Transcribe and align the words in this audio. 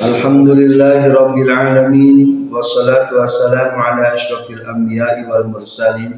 Alhamdulillahi 0.00 1.12
rabbil 1.12 1.52
alamin. 1.52 2.48
Wassalatu 2.48 3.20
wassalamu 3.20 3.84
ala 3.84 4.16
asyrafil 4.16 4.64
anbiya'i 4.64 5.28
wal 5.28 5.44
mursalin. 5.44 6.16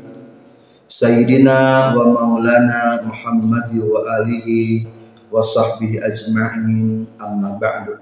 Sayyidina 0.86 1.90
wa 1.90 2.06
maulana 2.14 3.02
Muhammad 3.02 3.74
wa 3.74 4.06
alihi 4.22 4.86
wa 5.34 5.42
sahbihi 5.42 5.98
ajma'in. 5.98 7.10
Amma 7.18 7.58
ba'du. 7.58 7.98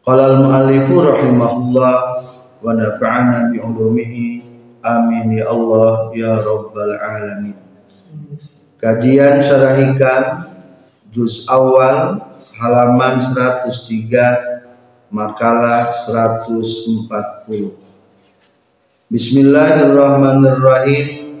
Qala 0.00 0.32
al-muallifu 0.32 0.96
rahimahullah 0.96 1.96
wa 2.64 2.64
nafa'ana 2.72 3.52
bi 3.52 3.60
ulumihi. 3.60 4.48
Amin 4.80 5.36
ya 5.36 5.52
Allah 5.52 6.08
ya 6.16 6.40
Rabbal 6.40 6.96
Alamin. 6.96 7.52
Kajian 8.80 9.44
Syarah 9.44 9.76
Juz 11.12 11.44
Awal 11.52 12.30
halaman 12.60 13.20
103 13.24 14.49
makalah 15.10 15.90
140. 15.90 17.74
Bismillahirrahmanirrahim. 19.10 21.34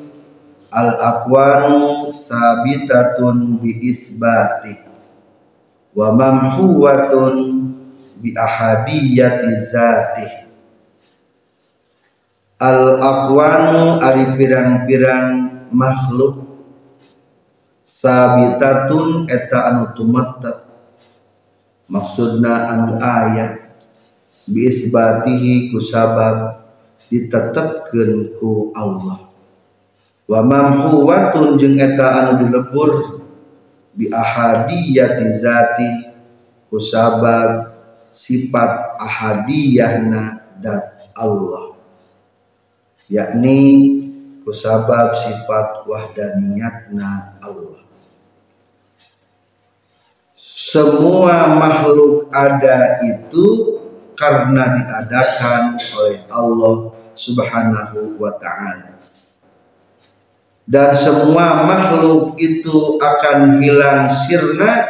Al-aqwanu 0.70 2.06
sabitatun 2.14 3.58
bi 3.58 3.90
isbati 3.90 4.78
wa 5.94 6.14
mamhuwatun 6.14 7.34
bi 8.22 8.30
ahadiyati 8.38 9.50
zatih 9.66 10.46
al 12.62 13.02
aqwanu 13.02 13.98
ari 13.98 14.38
pirang-pirang 14.38 15.66
makhluk 15.74 16.38
sabitatun 17.82 19.26
eta 19.26 19.74
anu 19.74 19.90
tumatta 19.96 20.70
maksudna 21.90 22.70
anu 22.70 22.94
aya 23.02 23.59
bi 24.50 24.66
isbatihi 24.66 25.70
ku 25.70 25.78
sabab 25.78 26.66
ditetepkeun 27.06 28.36
ku 28.36 28.74
Allah. 28.74 29.30
Wa 30.26 30.42
mamhuwatun 30.42 31.58
jeung 31.58 31.78
eta 31.78 32.06
anu 32.22 32.44
dilebur 32.46 33.22
bi 33.94 34.10
ahadiyati 34.10 35.26
zati 35.30 35.90
ku 36.66 36.82
sabab 36.82 37.70
sifat 38.10 38.98
ahadiyahna 38.98 40.42
dat 40.58 41.00
Allah. 41.16 41.74
Yakni 43.10 43.58
kusabab 44.46 45.18
sifat 45.18 45.82
wahdaniyatna 45.86 47.42
Allah. 47.42 47.82
Semua 50.38 51.58
makhluk 51.58 52.30
ada 52.30 53.02
itu 53.02 53.79
karena 54.20 54.76
diadakan 54.76 55.80
oleh 55.96 56.20
Allah 56.28 56.76
subhanahu 57.16 58.20
wa 58.20 58.36
ta'ala 58.36 59.00
dan 60.68 60.92
semua 60.92 61.64
makhluk 61.64 62.36
itu 62.36 63.00
akan 63.00 63.64
hilang 63.64 64.04
sirna 64.12 64.84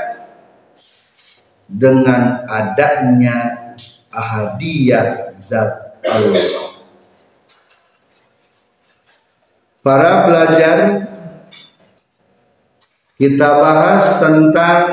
dengan 1.70 2.42
adanya 2.50 3.70
ahadiyah 4.10 5.30
zat 5.38 6.02
Allah 6.02 6.70
Para 9.80 10.28
pelajar 10.28 11.08
kita 13.16 13.48
bahas 13.64 14.20
tentang 14.20 14.84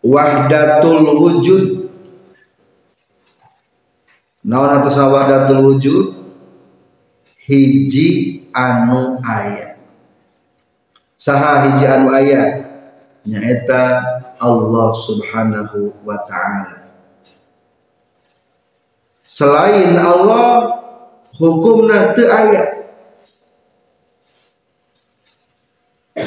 wahdatul 0.00 1.04
wujud. 1.16 1.85
Naon 4.46 4.78
atas 4.78 4.94
wahdatul 5.02 5.74
wujud? 5.74 6.14
Hiji 7.50 8.46
anu 8.54 9.18
ayat. 9.26 9.74
Saha 11.18 11.66
hiji 11.66 11.82
anu 11.90 12.14
ayat? 12.14 12.62
Nyaeta 13.26 13.82
Allah 14.38 14.88
Subhanahu 15.02 15.90
wa 16.06 16.14
taala. 16.30 16.86
Selain 19.26 19.98
Allah 19.98 20.78
hukumna 21.34 22.14
teu 22.16 22.24
ayat 22.30 22.86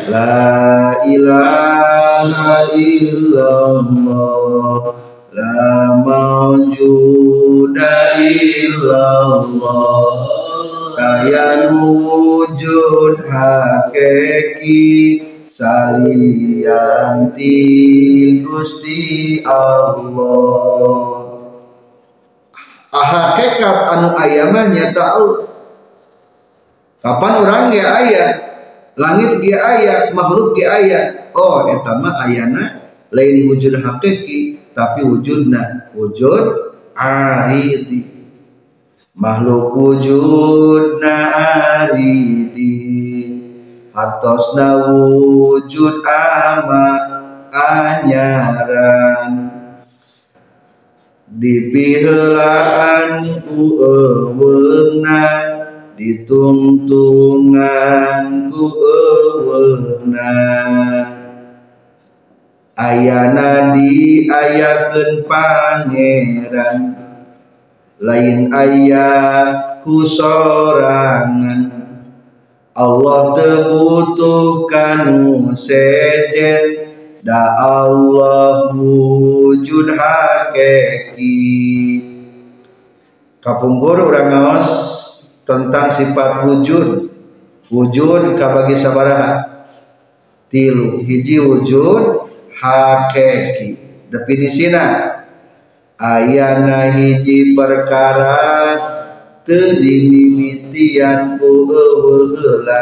La 0.10 0.94
ilaha 1.10 2.70
illallah 2.78 4.94
La 5.30 5.94
mawjuda 6.02 8.18
illallah 8.18 10.02
Kaya 10.98 11.70
wujud 11.70 13.22
hakiki 13.30 15.22
Salianti 15.46 17.54
Gusti 18.42 19.38
Allah 19.46 21.30
Hakikat 22.90 23.78
anu 23.94 24.18
ayamah 24.18 24.74
nyata 24.74 25.14
Allah. 25.14 25.46
Kapan 27.06 27.46
orang 27.46 27.70
ge 27.70 27.86
ayat? 27.86 28.34
Langit 28.98 29.46
ge 29.46 29.54
aya 29.54 30.10
makhluk 30.12 30.58
ge 30.58 30.66
aya 30.66 31.30
oh 31.32 31.72
eta 31.72 32.04
mah 32.04 32.28
ayana 32.28 32.84
lain 33.16 33.48
wujud 33.48 33.80
hakiki 33.80 34.59
tapi 34.74 35.06
wujudna 35.06 35.92
wujud 35.94 36.74
aridi. 36.96 38.18
Makhluk 39.20 39.76
wujudna 39.76 41.16
aridi. 41.36 42.80
Hartosna 43.92 44.88
wujud 44.88 46.00
ama 46.08 46.96
anyaran 47.52 49.52
dipiheulaan 51.30 53.22
ku 53.44 53.76
eueunan 53.78 55.46
ditungtungan 56.00 58.48
ku 58.48 58.72
eweunang 59.44 61.19
ayana 62.80 63.76
diayakeun 63.76 65.28
pangeran. 65.28 66.96
Lain 68.00 68.48
ayah 68.56 69.84
ku 69.84 70.08
sorangan. 70.08 71.68
Allah 72.72 73.36
tebutuhkan 73.36 75.12
sejen. 75.52 76.88
Da 77.20 77.60
Allah 77.60 78.72
wujud 78.72 79.92
hakiki. 79.92 81.36
Kapunggur 83.44 84.08
urang 84.08 84.32
ngaos 84.32 84.72
tentang 85.44 85.92
sifat 85.92 86.48
wujud. 86.48 87.12
Wujud 87.68 88.40
kabagi 88.40 88.80
sabaraha. 88.80 89.44
Tilu 90.48 91.04
hiji 91.04 91.44
wujud 91.44 92.19
hakiki 92.60 93.80
definisina 94.12 95.16
ayana 95.96 96.92
hiji 96.92 97.56
perkara 97.56 98.36
teu 99.48 99.80
dimimitian 99.80 101.40
ku 101.40 101.64
eueuh 101.72 102.36
heula 102.36 102.80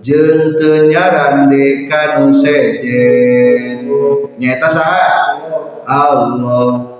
jeung 0.00 0.56
teu 0.56 0.88
nyarande 0.88 1.88
kanu 1.88 2.32
sejen 2.32 3.88
nyaeta 4.40 4.68
saha? 4.72 5.06
Allah. 5.84 6.96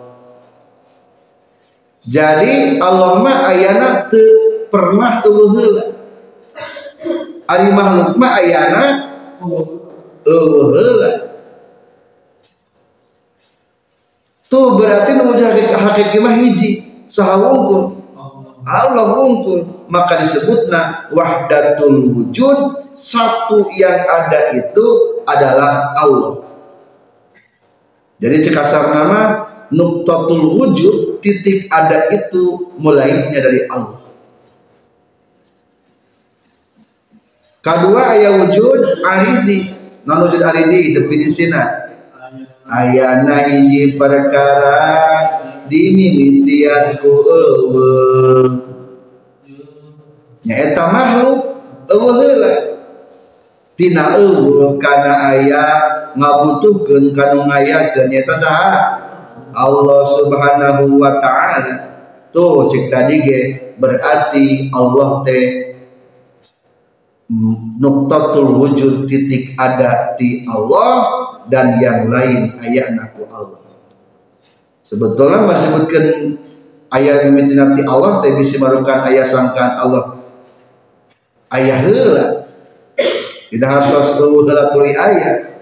Jadi 2.04 2.76
Allah 2.84 3.24
mah 3.24 3.48
ayana 3.48 4.12
teu 4.12 4.68
pernah 4.68 5.24
eueuh 5.24 5.50
heula 5.56 5.84
ari 7.48 7.68
makhluk 7.72 8.16
mah 8.16 8.32
ayana 8.40 8.84
eueuh 10.28 10.68
heula 10.72 11.10
tuh 14.48 14.78
berarti 14.78 15.16
nu 15.18 15.34
hakiki 15.34 16.18
mah 16.20 16.34
hiji. 16.38 16.70
Saha 17.08 17.36
wungkul 17.38 18.04
Allah 18.64 19.20
wungkul. 19.20 19.60
Maka 19.92 20.16
disebutna 20.24 21.12
wahdatul 21.12 22.08
wujud 22.16 22.80
satu 22.96 23.68
yang 23.76 24.08
ada 24.08 24.56
itu 24.56 25.20
adalah 25.28 25.92
Allah. 26.00 26.40
Jadi 28.16 28.48
cekasar 28.48 28.88
nama 28.96 29.20
nuktatul 29.68 30.56
wujud 30.56 31.20
titik 31.20 31.68
ada 31.68 32.08
itu 32.08 32.72
mulainya 32.80 33.36
dari 33.36 33.68
Allah. 33.68 34.00
Kedua 37.60 38.16
ayat 38.16 38.48
wujud 38.48 38.80
aridi. 39.04 39.76
Non 40.08 40.24
wujud 40.24 40.40
aridi 40.40 40.96
definisina 40.96 41.83
ayana 42.68 43.44
hiji 43.48 43.96
perkara 44.00 44.80
dimimitian 45.68 46.96
ku 47.00 47.24
eueuh 47.24 48.48
nyaeta 50.44 50.84
makhluk 50.92 51.40
eueuh 51.88 52.14
heula. 52.20 52.54
Tina 53.74 54.14
eueuh 54.14 54.78
kana 54.78 55.34
aya 55.34 55.64
ngabutuhkeun 56.14 57.10
kanu 57.10 57.48
ngayakeun 57.48 58.06
nyaeta 58.06 58.34
saha? 58.36 58.72
Allah 59.54 60.02
Subhanahu 60.18 60.98
wa 60.98 61.18
taala. 61.18 61.74
Tuh 62.34 62.66
cek 62.66 62.90
tadi 62.90 63.22
ge 63.22 63.40
berarti 63.78 64.70
Allah 64.74 65.22
teh 65.22 65.74
nuktatul 67.80 68.58
wujud 68.58 69.06
titik 69.08 69.54
ada 69.56 70.12
di 70.18 70.44
Allah 70.44 71.23
dan 71.50 71.80
yang 71.80 72.08
lain 72.08 72.56
ayat 72.60 72.94
ku 73.12 73.24
Allah. 73.28 73.60
Sebetulnya 74.84 75.48
disebutkan 75.48 76.36
ayat 76.92 77.28
mimiti 77.28 77.56
nanti 77.56 77.82
Allah 77.88 78.20
tapi 78.20 78.36
bisa 78.38 78.60
merupakan 78.60 79.04
ayat 79.08 79.26
sangkaan 79.26 79.74
Allah. 79.80 80.20
Ayah 81.52 81.78
hela. 81.80 82.26
Tidak 83.48 83.70
harus 83.70 84.18
tunggu 84.18 84.44
hela 84.50 84.74
tuli 84.74 84.92
ayat. 84.92 85.54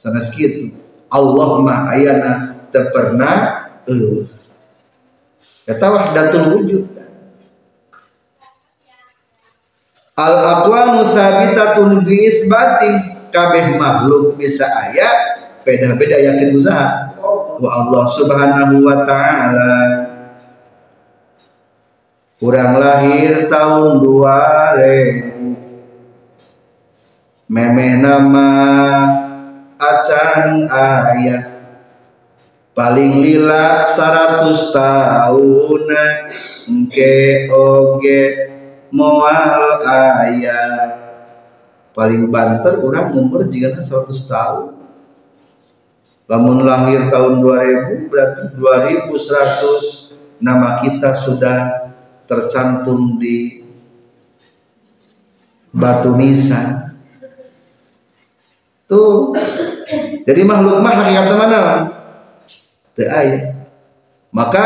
Sana 0.00 0.22
segitu 0.22 0.80
Allah 1.10 1.48
mah 1.60 1.78
ayana 1.90 2.62
terpernah 2.70 3.66
uh. 3.84 4.22
kata 5.66 5.86
wahdatul 5.90 6.46
wujud. 6.54 6.82
Al 10.14 10.34
aqwamu 10.36 11.02
tsabitatun 11.04 12.06
bi 12.06 12.30
isbati 12.30 13.09
kabeh 13.30 13.78
makhluk 13.78 14.36
bisa 14.36 14.66
ayat 14.66 15.40
beda-beda 15.64 16.18
yakin 16.18 16.50
usaha. 16.54 17.14
Ku 17.60 17.66
Allah 17.66 18.04
Subhanahu 18.10 18.84
wa 18.84 19.04
taala. 19.06 19.76
Kurang 22.40 22.80
lahir 22.80 23.52
tahun 23.52 24.00
2000 24.00 25.40
Memeh 27.50 27.98
nama 27.98 28.48
acan 29.74 30.70
ayah 30.70 31.50
paling 32.72 33.18
lila 33.18 33.82
100 33.82 34.70
tahun. 34.70 35.84
Engke 36.70 37.50
oge 37.50 38.22
moal 38.94 39.82
ayah 39.82 40.99
paling 42.00 42.32
banter 42.32 42.80
orang 42.80 43.12
umur 43.12 43.44
juga 43.44 43.76
100 43.76 44.08
tahun. 44.24 44.72
Lamun 46.32 46.64
lahir 46.64 47.12
tahun 47.12 47.44
2000 47.44 48.08
berarti 48.08 48.56
2100 48.56 50.40
nama 50.40 50.80
kita 50.80 51.12
sudah 51.12 51.92
tercantum 52.24 53.20
di 53.20 53.60
batu 55.68 56.16
nisan 56.16 56.96
tuh. 58.88 59.36
Jadi 60.24 60.40
makhluk 60.40 60.80
mah 60.80 61.04
hakikat 61.04 61.36
mana 61.36 61.92
teu 62.96 63.28
maka 64.32 64.64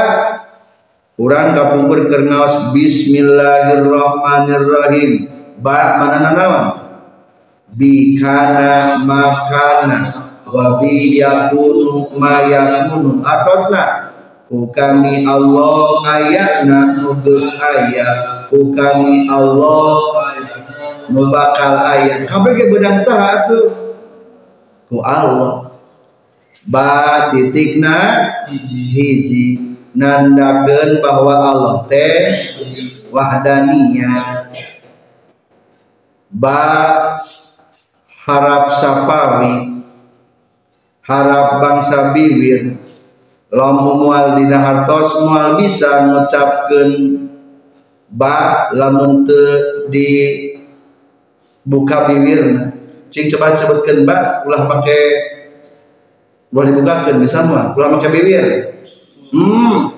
orang 1.18 1.50
kapungkur 1.50 2.06
kernaos 2.06 2.70
bismillahirrahmanirrahim. 2.70 5.34
Ba 5.58 5.98
mana 5.98 6.30
naon 6.30 6.83
bikana 7.72 9.00
makana 9.00 10.28
wa 10.44 10.76
bi 10.76 11.16
yakunu 11.16 12.12
ma 12.20 12.44
yakunu 12.44 13.24
atosna 13.24 14.12
ku 14.44 14.68
kami 14.68 15.24
Allah 15.24 16.04
ayatna 16.04 17.00
nugus 17.00 17.56
ayat 17.56 18.52
ku 18.52 18.76
kami 18.76 19.24
Allah 19.32 19.96
nu 21.08 21.32
bakal 21.32 21.80
ayat 21.96 22.28
kabeh 22.28 22.52
ge 22.52 22.68
beudang 22.68 23.00
saha 23.00 23.48
atuh 23.48 23.84
ku 24.88 25.00
Allah. 25.00 25.72
Ba 26.64 27.28
titikna 27.28 28.30
hiji. 28.94 29.76
Nandakeun 29.94 30.98
bahwa 30.98 31.38
Allah 31.38 31.76
teh 31.86 32.26
wahdaniyah 33.14 34.50
ba 36.34 36.58
harap 38.24 38.72
sapawi 38.72 39.84
harap 41.04 41.60
bangsa 41.60 42.16
bibir 42.16 42.80
lamun 43.52 44.08
mual 44.08 44.40
dina 44.40 44.58
hartos 44.64 45.20
mual 45.20 45.60
bisa 45.60 46.08
ngucapkeun 46.08 47.20
ba 48.08 48.68
lamun 48.72 49.22
teu 49.26 49.90
di 49.92 50.08
buka 51.66 52.08
bibirna. 52.10 52.72
Cing 53.12 53.30
coba 53.30 53.54
sebutkeun 53.54 54.08
ba 54.08 54.42
ulah 54.48 54.62
make 54.66 55.00
ulah 56.50 56.64
dibukakeun 56.66 57.20
bisa 57.22 57.46
mah 57.46 57.76
ulah 57.76 57.88
make 57.94 58.08
bibir. 58.08 58.44
Hmm. 59.30 59.92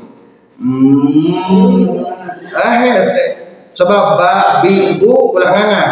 Hmm. 0.57 1.77
Ah 2.57 2.75
hese. 2.83 3.25
Coba 3.77 4.19
ba 4.19 4.31
bi 4.67 4.99
bu 4.99 5.33
ulah 5.33 5.51
nganga. 5.55 5.85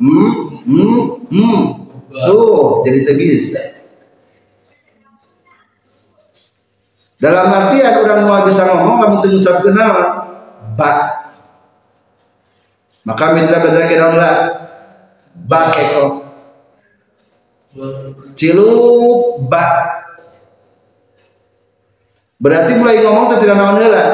Hmm 0.00 0.39
hmm 0.70 1.02
hmm 1.26 1.62
tuh 2.10 2.86
jadi 2.86 2.98
teu 3.02 3.18
bisa 3.18 3.70
dalam 7.20 7.52
artian 7.52 8.00
orang 8.00 8.24
mau 8.24 8.40
bisa 8.48 8.64
ngomong 8.64 8.96
kami 9.04 9.16
tunggu 9.20 9.38
satu 9.44 9.76
nama 9.76 10.24
ba. 10.72 11.20
Maka 13.04 13.36
mitra 13.36 13.60
belajar 13.60 13.84
ke 13.84 14.00
dalam 14.00 14.16
lah 14.16 14.36
ba 15.44 15.68
keko. 15.68 16.04
Cilu 18.32 18.68
ba. 19.52 19.64
Berarti 22.40 22.72
mulai 22.80 23.04
ngomong 23.04 23.28
tidak 23.36 23.52
naon 23.52 23.76
heula. 23.76 24.04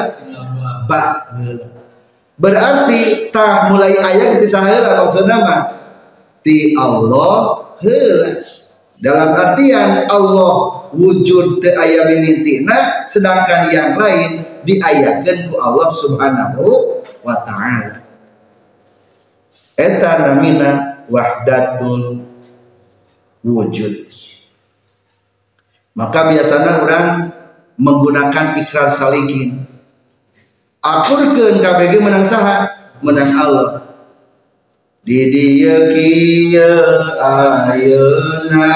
Ba 0.91 1.01
berarti 2.37 3.33
tak 3.33 3.73
mulai 3.73 3.97
ayat 3.97 4.37
di 4.37 4.45
saheula 4.45 5.01
maksudna 5.01 5.41
mah 5.41 5.61
ti 6.47 6.71
Allah 6.79 7.59
heula. 7.83 8.39
Dalam 8.97 9.29
artian 9.29 10.09
Allah 10.09 10.53
wujud 10.95 11.61
te 11.61 11.69
aya 11.75 12.07
mimitina 12.09 13.05
sedangkan 13.05 13.69
yang 13.69 13.93
lain 13.93 14.41
diayatkan 14.65 15.51
ku 15.51 15.59
Allah 15.59 15.91
Subhanahu 15.93 16.65
wa 17.21 17.35
taala. 17.45 18.01
Eta 19.77 20.11
namina 20.23 21.03
wahdatul 21.11 22.25
wujud. 23.45 24.09
Maka 25.93 26.33
biasanya 26.33 26.81
orang 26.81 27.05
menggunakan 27.77 28.57
ikrar 28.65 28.89
salikin. 28.89 29.61
Akurkeun 30.81 31.61
KBG 31.61 32.01
menang 32.01 32.25
saha? 32.25 32.65
Menang 33.05 33.29
Allah 33.37 33.86
di 35.07 35.21
dia 35.31 35.87
kieu 35.87 36.99
ayeuna 37.15 38.75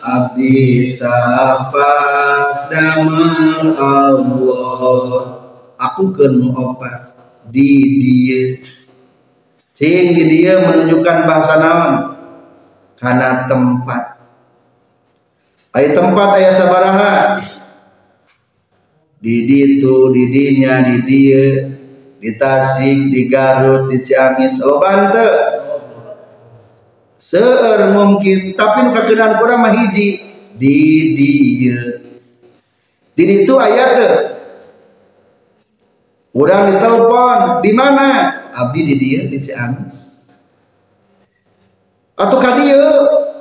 abdi 0.00 0.96
tapak 0.96 2.72
damel 2.72 3.76
Allah. 3.76 5.36
Aku 5.80 6.16
kenu 6.16 6.52
opat 6.56 7.12
di 7.52 8.00
dia 8.00 8.40
sing 9.76 10.12
di 10.12 10.24
dia 10.28 10.60
menunjukkan 10.64 11.28
bahasa 11.28 11.56
naon? 11.56 11.94
Karena 13.00 13.48
tempat. 13.48 14.20
Ayat 15.72 15.92
tempat 15.96 16.28
ayat 16.36 16.52
sabaraha? 16.52 17.16
Di 19.20 19.44
ditu 19.48 20.12
di 20.12 20.24
dinya 20.28 20.84
di 20.84 20.96
dia 21.04 21.44
di 22.20 22.30
Tasik 22.36 23.08
di 23.08 23.24
Garut 23.32 23.88
di 23.88 24.04
Ciamis 24.04 24.60
lo 24.60 24.76
bante 24.76 25.49
Seer 27.30 27.94
mungkin 27.94 28.58
tapi 28.58 28.90
nu 28.90 28.90
kurang 29.38 29.62
mah 29.62 29.70
hiji 29.70 30.18
di 30.58 30.78
dia 31.14 32.02
di 33.14 33.46
itu 33.46 33.54
ayat 33.54 33.90
teh 33.94 34.14
Urang 36.30 36.70
ditelepon, 36.70 37.58
di 37.58 37.74
mana? 37.74 38.30
Abdi 38.54 38.86
di 38.86 38.94
dia 39.02 39.26
di 39.26 39.38
Ciamis. 39.42 40.30
Atau 42.14 42.38
kadieu, 42.38 42.86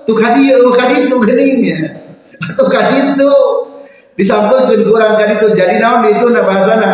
tuh 0.10 0.18
kadieu, 0.18 0.74
kaditu 0.74 1.22
geningnya. 1.22 2.02
Atau 2.50 2.66
kaditu 2.66 3.30
disampaikan 4.18 4.82
kurang 4.82 5.22
kaditu. 5.22 5.54
Jadi 5.54 5.78
naon 5.78 6.10
itu 6.10 6.26
na 6.34 6.42
bahasana? 6.42 6.92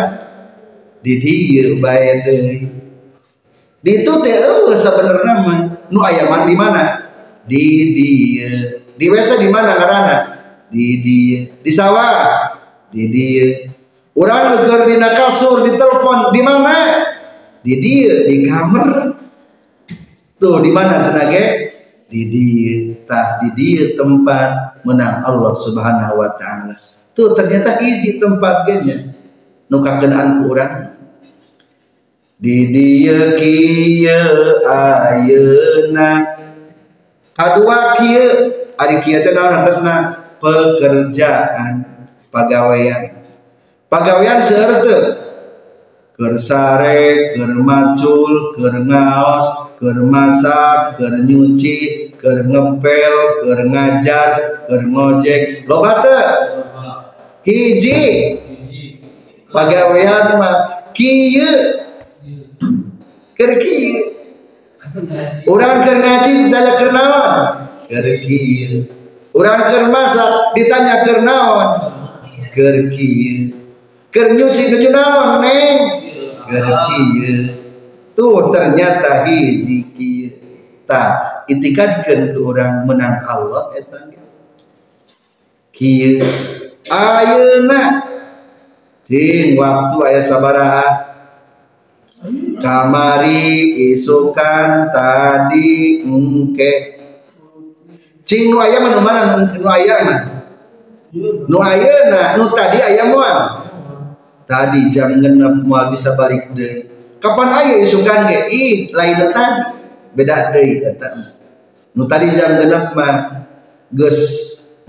Di 1.00 1.16
dia 1.16 1.64
teh. 2.28 2.68
Di 3.80 3.92
itu 4.04 4.12
teh 4.20 4.36
sabenerna 4.76 5.34
mah. 5.48 5.60
Nu 5.92 6.00
ayaman 6.02 6.50
di 6.50 6.56
mana? 6.56 6.84
Di 7.46 7.66
dia. 7.94 8.82
Di 8.96 9.06
wesa 9.12 9.38
di 9.38 9.50
mana 9.52 9.76
ngaranna? 9.76 10.18
Di 10.70 10.86
dia. 11.04 11.40
Di 11.62 11.72
sawah. 11.72 12.58
Di 12.90 13.12
dia 13.12 13.76
Orang 14.16 14.64
agar 14.64 14.88
dina 14.88 15.12
kasur 15.12 15.68
ditelepon 15.68 16.32
di 16.32 16.40
mana? 16.40 17.04
Di 17.60 17.84
dia 17.84 18.24
di 18.24 18.48
kamar. 18.48 19.12
Tuh 20.40 20.64
di 20.64 20.72
mana 20.72 21.04
senage? 21.04 21.76
Di 22.08 22.22
dia 22.32 22.96
tah 23.04 23.44
di 23.44 23.52
dia 23.60 24.00
tempat 24.00 24.80
menang 24.88 25.20
Allah 25.28 25.52
Subhanahu 25.52 26.16
wa 26.16 26.32
taala. 26.40 26.80
Tuh 27.12 27.36
ternyata 27.36 27.76
hiji 27.84 28.16
tempat 28.16 28.64
genya. 28.64 29.12
Nu 29.68 29.84
kakenaan. 29.84 30.40
Di 32.36 32.68
dia 32.68 33.32
kieu 33.40 34.60
ayeuna 34.68 36.36
kadua 37.32 37.96
kieu 37.96 38.52
ari 38.76 39.00
kieu 39.00 39.24
teh 39.24 39.32
naon 39.32 39.64
atasna 39.64 40.20
pekerjaan 40.44 41.88
pegawaian 42.28 43.24
pagawean 43.88 44.44
serta 44.44 45.16
kersare 46.12 47.40
kermacul 47.40 48.52
kernaos 48.52 49.72
kermasak 49.80 51.00
kernyuci 51.00 52.12
kerngepel 52.20 53.16
kerngajar 53.48 54.60
kerngojek 54.68 55.64
lo 55.72 55.80
bata 55.80 56.20
hiji. 57.48 58.04
Pagawean 59.54 60.36
mah. 60.36 60.58
Kieu 60.96 61.85
keur 63.36 63.52
kieu 63.60 64.16
urang 65.52 65.84
keur 65.84 65.98
ngaji 66.00 66.32
ditanya 66.48 66.74
kieu 68.24 68.88
urang 69.36 69.62
keur 69.68 69.84
masak 69.92 70.56
ditanya 70.56 71.04
keur 71.04 71.20
naon 71.22 71.68
keur 72.56 72.88
kieu 72.88 73.52
keur 74.16 74.32
nyuci 74.40 74.72
nuju 74.72 74.90
naon 74.96 75.44
neng? 75.44 75.78
Keur 76.48 76.68
kieu 76.88 77.52
tuh 78.16 78.56
ternyata 78.56 79.28
hiji 79.28 79.92
kieu 79.92 80.32
tah 80.88 81.44
itikadkeun 81.52 82.32
ke 82.32 82.40
orang 82.40 82.88
menang 82.88 83.20
Allah 83.28 83.76
eta 83.76 84.08
kieu 85.76 86.24
ayeuna. 86.88 88.16
Cing 89.06 89.54
waktu 89.54 89.98
aya 90.02 90.18
sabaraha 90.18 91.05
kamari 92.66 93.78
isukan 93.94 94.90
tadi 94.90 96.02
engke. 96.02 96.74
Cing 98.26 98.50
nu 98.50 98.58
aya 98.58 98.82
nu 98.82 99.06
mana? 99.06 99.46
Nu 99.46 99.70
aya 99.70 99.96
mah? 100.02 100.22
Nu 101.46 101.62
ayeuna 101.62 102.42
nu 102.42 102.50
tadi 102.58 102.82
aya 102.82 103.14
moal? 103.14 103.70
Tadi 104.50 104.90
jam 104.90 105.22
genep 105.22 105.62
mual 105.62 105.94
bisa 105.94 106.18
balik 106.18 106.54
deh 106.58 106.90
kapan 107.22 107.50
ayo 107.54 107.82
isukan 107.86 108.30
ge? 108.30 108.50
Ih 108.50 108.94
lain 108.94 109.30
tadi 109.30 109.62
beda 110.18 110.54
deh 110.54 110.82
kata 110.86 111.10
nu 111.94 112.10
tadi 112.10 112.34
jam 112.34 112.58
genep 112.58 112.98
mah 112.98 113.46
ges 113.94 114.20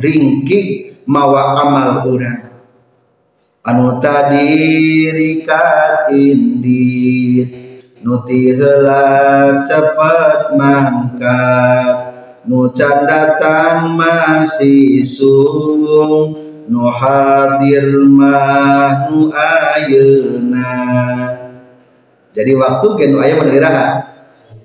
ringkik 0.00 0.96
mawa 1.04 1.60
amal 1.60 2.08
urang. 2.08 2.48
Anu 3.66 4.00
tadi 4.00 4.48
rikat 5.10 6.08
indi 6.14 7.65
nuti 8.06 8.54
heula 8.54 9.02
cepet 9.66 10.54
mangkat 10.54 12.14
nu 12.46 12.70
can 12.70 13.02
datang 13.02 13.98
masih 13.98 15.02
sung 15.02 16.38
nu 16.70 16.86
hadir 16.86 18.06
mah 18.06 19.10
nu 19.10 19.26
ayeuna. 19.34 20.70
Jadi 22.30 22.52
waktu 22.54 22.86
ge 22.94 23.06
nu 23.10 23.18
aya 23.18 23.34
mah 23.42 23.50
iraha? 23.50 23.88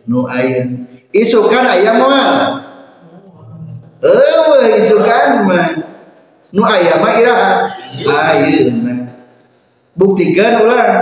Nu 0.06 0.30
ayeuna. 0.30 0.86
Isukan 1.10 1.66
aya 1.66 1.98
moal 1.98 2.62
eueuh 4.06 4.70
isukan 4.78 5.50
mah. 5.50 5.82
Nu 6.54 6.62
aya 6.62 6.94
mah 7.02 7.14
iraha? 7.18 7.52
Ayeuna. 8.06 9.18
Buktikeun 9.98 10.54
ulang 10.62 10.94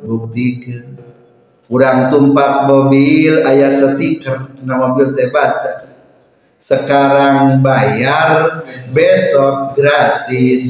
buktikeun 0.00 1.05
urang 1.66 2.10
tumpak 2.10 2.70
mobil 2.70 3.42
aya 3.42 3.70
stiker 3.70 4.54
nama 4.62 4.90
mobil 4.92 5.10
teh 5.14 5.30
baca. 5.30 5.90
Sekarang 6.56 7.60
bayar 7.60 8.64
besok 8.90 9.76
gratis. 9.76 10.64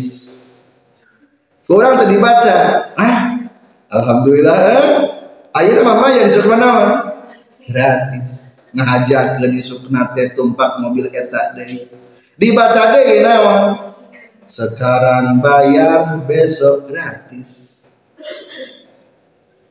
Kurang 1.67 1.99
tadi 1.99 2.17
baca 2.19 2.59
ah 2.95 3.19
alhamdulillah 3.91 4.59
eh? 4.71 4.87
air 5.57 5.81
mama 5.83 6.13
yang 6.13 6.27
disuruh 6.29 6.53
mana 6.53 6.71
gratis. 7.65 8.61
Ngajak 8.77 9.41
ke 9.41 9.47
disuk 9.49 9.89
nate 9.89 10.37
tumpak 10.37 10.85
mobil 10.85 11.09
eta 11.09 11.57
deh 11.57 11.89
dibaca 12.37 12.93
deh 12.93 13.25
naon? 13.25 13.89
Sekarang 14.47 15.43
bayar 15.43 16.23
besok 16.29 16.93
gratis 16.93 17.83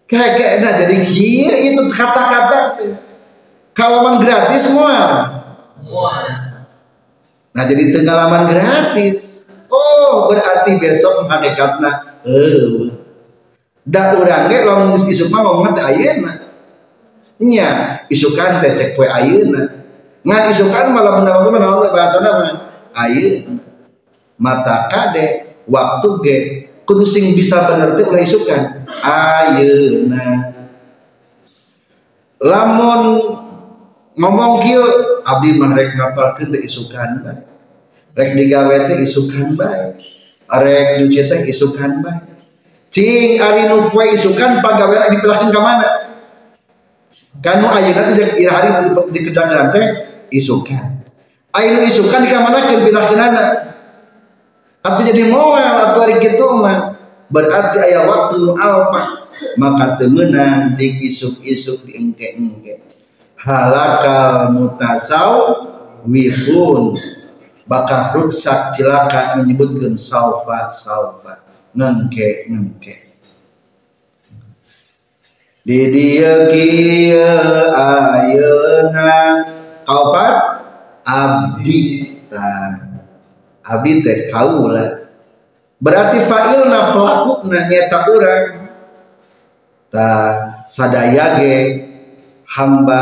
kayak 0.05 0.61
nah 0.61 0.73
jadi 0.85 0.95
kia 1.01 1.55
itu 1.73 1.81
kata-kata 1.89 2.59
kalau 3.75 4.17
gratis 4.21 4.69
semua 4.69 4.95
Nah 7.55 7.63
jadi 7.63 7.95
pengalaman 7.95 8.51
gratis. 8.51 9.47
Oh 9.71 10.27
berarti 10.27 10.75
besok 10.77 11.25
hakikatna 11.25 12.19
eh 12.27 12.91
da 13.85 14.19
urang 14.19 14.51
ge 14.51 14.63
lamun 14.67 14.93
geus 14.93 15.07
isuk 15.07 15.31
mah 15.31 15.41
ngomong 15.41 15.71
teh 15.71 15.83
ayeuna. 15.83 16.31
Nya 17.39 18.03
isukan 18.11 18.59
teh 18.59 18.75
cek 18.75 18.99
poe 18.99 19.07
ayeuna. 19.07 19.71
Ngan 20.25 20.43
isukan 20.51 20.91
malah 20.91 21.23
mendapat 21.23 21.47
mah 21.47 21.59
naon 21.59 21.87
bahasana 21.91 22.29
mah 22.39 22.53
ayeuna. 22.93 23.63
Mata 24.35 24.91
kade 24.91 25.55
waktu 25.67 26.09
ge 26.23 26.37
kudu 26.85 27.03
sing 27.03 27.33
bisa 27.33 27.65
bener 27.65 27.97
ulah 27.97 28.21
isukan 28.21 28.85
ayeuna. 29.01 30.53
Lamun 32.39 33.01
ngomong 34.15 34.61
kieu 34.61 34.85
abdi 35.25 35.57
mah 35.57 35.73
rek 35.73 35.97
ngapalkeun 35.97 36.53
teh 36.53 36.61
isukan 36.61 37.25
bae. 37.25 37.41
Rek 38.15 38.37
digawe 38.37 38.77
teh 38.85 39.01
isukan 39.01 39.57
bae. 39.57 39.97
Rek 40.45 41.01
nyuci 41.01 41.25
teh 41.25 41.41
isukan 41.49 42.05
bae. 42.05 42.21
Cing 42.93 43.41
ari 43.41 43.67
nu 43.67 43.89
poe 43.89 44.05
isukan 44.13 44.61
pagawean 44.61 45.11
dipilahkeun 45.17 45.49
ka 45.51 45.59
mana? 45.59 45.89
Kanu 47.41 47.65
ayeuna 47.67 48.13
teh 48.13 48.37
ira 48.37 48.61
hari 48.61 48.69
dikerjakeun 49.09 49.73
teh 49.73 49.85
isukan. 50.29 51.01
Aya 51.49 51.81
nu 51.81 51.89
isukan 51.89 52.21
di 52.21 52.29
ka 52.29 52.45
manakeun 52.45 52.85
pilahkeunana 52.85 53.74
atuh 54.85 55.03
jadi 55.03 55.33
moal 55.33 55.57
atuh 55.57 56.05
ari 56.05 56.21
kitu 56.21 56.45
mah. 56.61 56.95
Berarti 57.25 57.81
aya 57.81 58.05
waktu 58.05 58.37
nu 58.37 58.53
alpa 58.53 59.01
maka 59.57 59.97
teu 59.97 60.13
meunang 60.13 60.77
di 60.77 61.01
isuk-isuk 61.09 61.81
di 61.89 61.97
engke-engke 61.97 62.85
halakal 63.41 64.53
mutasaw 64.53 65.33
wifun 66.05 66.93
bakal 67.65 68.13
ruksak 68.13 68.77
cilaka 68.77 69.41
menyebutkan 69.41 69.97
saufa 69.97 70.69
saufa 70.69 71.41
ngengke 71.73 72.45
ngengke 72.45 73.05
di 75.65 75.79
dia 75.89 76.45
kia 76.45 77.33
ayeuna 77.73 79.13
kaupat 79.81 80.37
abdi. 81.09 82.13
Ta 82.29 82.84
abdi 83.65 84.05
teh 84.05 84.29
kaula. 84.29 85.09
Berarti 85.81 86.23
fa'ilna 86.23 86.95
pelakuna 86.95 87.59
nyata 87.67 87.99
urang. 88.13 88.47
Ta 89.91 90.07
sadaya 90.71 91.41
ge 91.41 91.55
hamba 92.55 93.01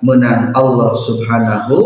menang 0.00 0.54
Allah 0.54 0.90
subhanahu 0.94 1.76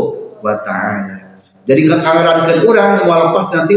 wa 0.44 0.54
ta'ala. 0.60 1.34
Jadi 1.68 1.86
kekangeran 1.86 2.46
orang 2.66 2.90
mau 3.06 3.30
lepas 3.30 3.52
nanti 3.54 3.76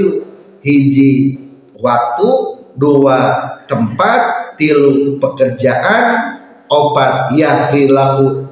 hiji 0.64 1.38
waktu 1.78 2.30
dua 2.74 3.20
tempat 3.70 4.56
tilu 4.58 5.20
pekerjaan 5.22 6.40
opat 6.72 7.36
ya 7.38 7.70
perilaku 7.70 8.50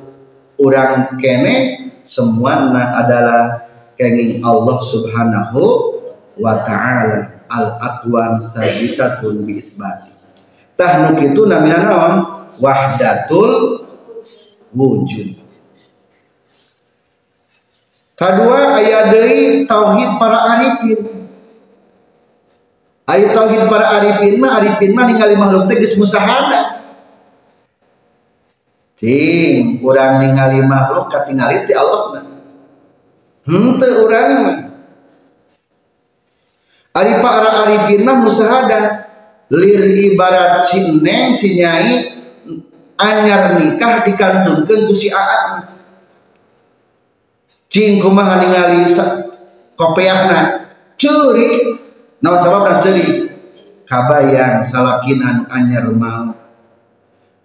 orang 0.61 1.17
kene 1.17 1.89
semua 2.05 2.69
adalah 3.01 3.70
kenging 4.01 4.41
Allah 4.41 4.81
subhanahu 4.81 5.61
wa 6.41 6.65
ta'ala. 6.65 7.45
Al 7.51 7.77
aqwan 7.77 8.41
sabitatun 8.41 9.45
bi 9.45 9.61
isbati. 9.61 10.09
Tah 10.73 11.13
itu 11.13 11.45
namanya 11.45 11.77
naon? 11.85 12.13
Wahdatul 12.57 13.85
wujud. 14.73 15.37
Kedua 18.17 18.79
ayat 18.79 19.13
dari 19.13 19.67
tauhid 19.67 20.09
para 20.17 20.39
arifin. 20.57 20.99
Ayat 23.05 23.35
tauhid 23.35 23.67
para 23.67 23.99
arifin 23.99 24.39
mah 24.39 24.61
arifin 24.61 24.95
mah 24.95 25.05
ningali 25.11 25.35
makhluk 25.35 25.67
teh 25.67 25.77
geus 25.77 25.99
musahada. 25.99 26.79
Cing 28.95 29.83
urang 29.83 30.23
ningali 30.23 30.63
makhluk 30.63 31.11
katingali 31.11 31.67
ti 31.67 31.75
Allah 31.75 32.03
na 32.15 32.30
henteu 33.51 34.07
urang 34.07 34.31
mah 34.47 34.59
ari 36.95 37.13
para 37.19 37.49
arifin 37.67 38.07
musahada. 38.07 39.11
Lir 39.51 39.83
ibarat 39.83 40.63
si 40.63 40.95
neng 41.03 41.35
si 41.35 41.59
nyai 41.59 42.07
anyar 42.95 43.59
nikah 43.59 43.99
dikantungkeun 44.07 44.87
ku 44.87 44.95
si 44.95 45.11
aak 45.11 45.67
cing 47.67 47.99
kumaha 47.99 48.39
ningali 48.39 48.87
kopiakna 49.75 50.71
curi. 50.95 51.83
Nawa 52.23 52.37
sababna 52.39 52.79
curi? 52.79 53.27
Kabayang 53.83 54.63
salakinan 54.63 55.51
anyar 55.51 55.89
mau. 55.91 56.31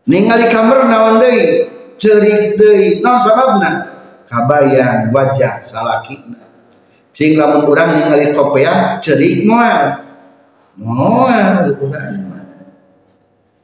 Ningali 0.06 0.46
kamar 0.46 0.86
naon 0.86 1.18
deui? 1.18 1.66
Ceri 1.98 2.54
deui. 2.54 3.02
Naon 3.02 3.18
sababna 3.18 3.95
kabayang 4.26 5.14
wajah 5.14 5.62
salakina 5.62 6.42
cing 7.14 7.38
lamun 7.38 7.64
urang 7.64 7.96
ningali 7.96 8.34
kopiak 8.34 9.00
ceri 9.00 9.46
moal 9.46 10.02
moal 10.76 11.72
urang 11.80 12.26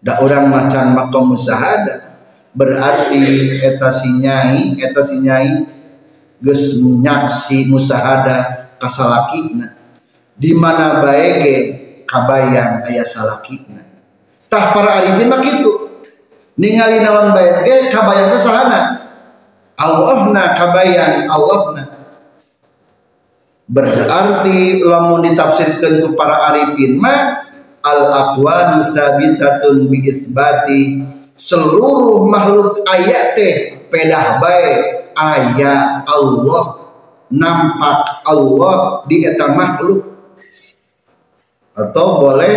da 0.03 0.19
urang 0.23 0.51
macan 0.51 0.97
makom 0.97 1.35
musahada 1.37 2.19
berarti 2.57 3.53
eta 3.63 3.91
si 3.93 4.19
nyai 4.19 4.75
eta 4.79 5.03
si 5.03 5.23
nyai 5.23 5.69
geus 6.43 6.83
nyaksi 6.83 7.71
musahada 7.71 8.71
kasalakina 8.83 9.79
di 10.35 10.51
mana 10.57 10.99
baege 10.99 11.55
kabayang 12.09 12.83
aya 12.83 13.07
salakina 13.07 13.83
tah 14.53 14.77
para 14.77 15.01
arifin 15.01 15.33
mah 15.33 15.41
kitu. 15.41 15.89
Ningali 16.53 17.01
naon 17.01 17.33
baege 17.33 17.89
kabayang 17.89 18.29
teh 18.37 18.41
sahana 18.43 19.02
Allahna 19.83 20.55
kabayang 20.55 21.27
Allahna 21.27 22.03
berarti 23.67 24.85
lamun 24.85 25.27
ditafsirkan 25.27 26.05
ku 26.05 26.15
para 26.15 26.53
arifin 26.53 27.01
mah 27.01 27.43
al 27.83 28.01
aqwanu 28.11 28.87
sabitatun 28.87 29.91
bi 29.91 30.07
isbati. 30.07 31.11
Seluruh 31.33 32.23
makhluk 32.31 32.87
ayat 32.87 33.35
teh 33.35 33.55
pedah 33.91 34.39
baik 34.39 35.11
ayat 35.19 36.07
Allah. 36.07 36.79
Nampak 37.33 38.29
Allah 38.29 39.03
di 39.09 39.25
eta 39.25 39.57
makhluk. 39.57 40.05
Atau 41.73 42.21
boleh 42.21 42.57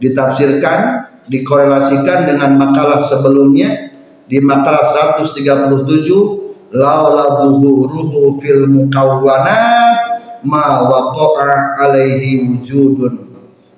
ditafsirkan 0.00 1.04
dikorelasikan 1.28 2.24
dengan 2.24 2.56
makalah 2.56 2.96
sebelumnya 2.96 3.92
di 4.24 4.40
makalah 4.40 4.80
137 5.14 6.45
laula 6.74 7.42
zuhuruhu 7.44 8.42
fil 8.42 8.66
mukawwanat 8.66 10.18
ma 10.42 10.86
waqa'a 10.86 11.82
alaihi 11.86 12.46
wujudun. 12.50 13.34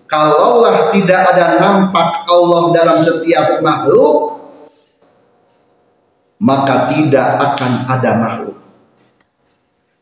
Kalaulah 0.08 0.88
tidak 0.88 1.36
ada 1.36 1.60
nampak 1.60 2.24
Allah 2.32 2.72
dalam 2.72 2.98
setiap 3.04 3.60
makhluk 3.60 4.40
maka 6.40 6.88
tidak 6.88 7.36
akan 7.36 7.84
ada 7.84 8.10
makhluk. 8.16 8.56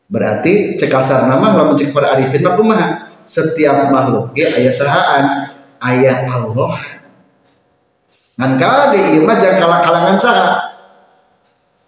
Berarti 0.07 0.79
cek 0.79 0.93
asar 0.95 1.27
nama 1.27 1.59
lamun 1.59 1.75
cek 1.75 1.91
para 1.91 2.15
arifin 2.15 2.39
mah 2.39 2.55
kumaha? 2.55 2.87
Setiap 3.27 3.91
makhluk 3.91 4.31
ge 4.31 4.47
aya 4.47 4.71
sahaan 4.71 5.51
aya 5.83 6.23
Allah. 6.31 6.79
Ngan 8.39 8.51
kade 8.55 9.17
ieu 9.17 9.27
mah 9.27 9.35
kalangan 9.83 10.15
saha 10.15 10.66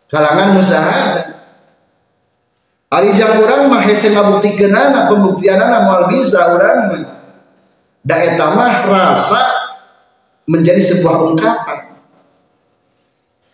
kalangan 0.10 0.58
musahada 0.58 1.40
Ari 2.90 3.14
jang 3.14 3.46
urang 3.46 3.70
mah 3.70 3.86
hese 3.86 4.10
ngabuktikenana 4.18 5.14
pembuktianana 5.14 5.86
moal 5.86 6.10
bisa 6.10 6.58
urang 6.58 6.90
mah. 6.90 7.22
Da 8.02 8.18
eta 8.18 8.50
mah 8.58 8.90
rasa 8.90 9.44
menjadi 10.50 10.82
sebuah 10.82 11.30
ungkapan. 11.30 11.94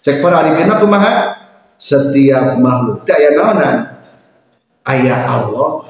Cek 0.08 0.24
para 0.24 0.40
arifin 0.40 0.72
kumaha 0.80 1.36
setiap 1.76 2.56
makhluk 2.56 3.04
teh 3.04 3.12
aya 3.12 3.30
naonan? 3.36 3.76
Aya 4.88 5.16
Allah. 5.28 5.84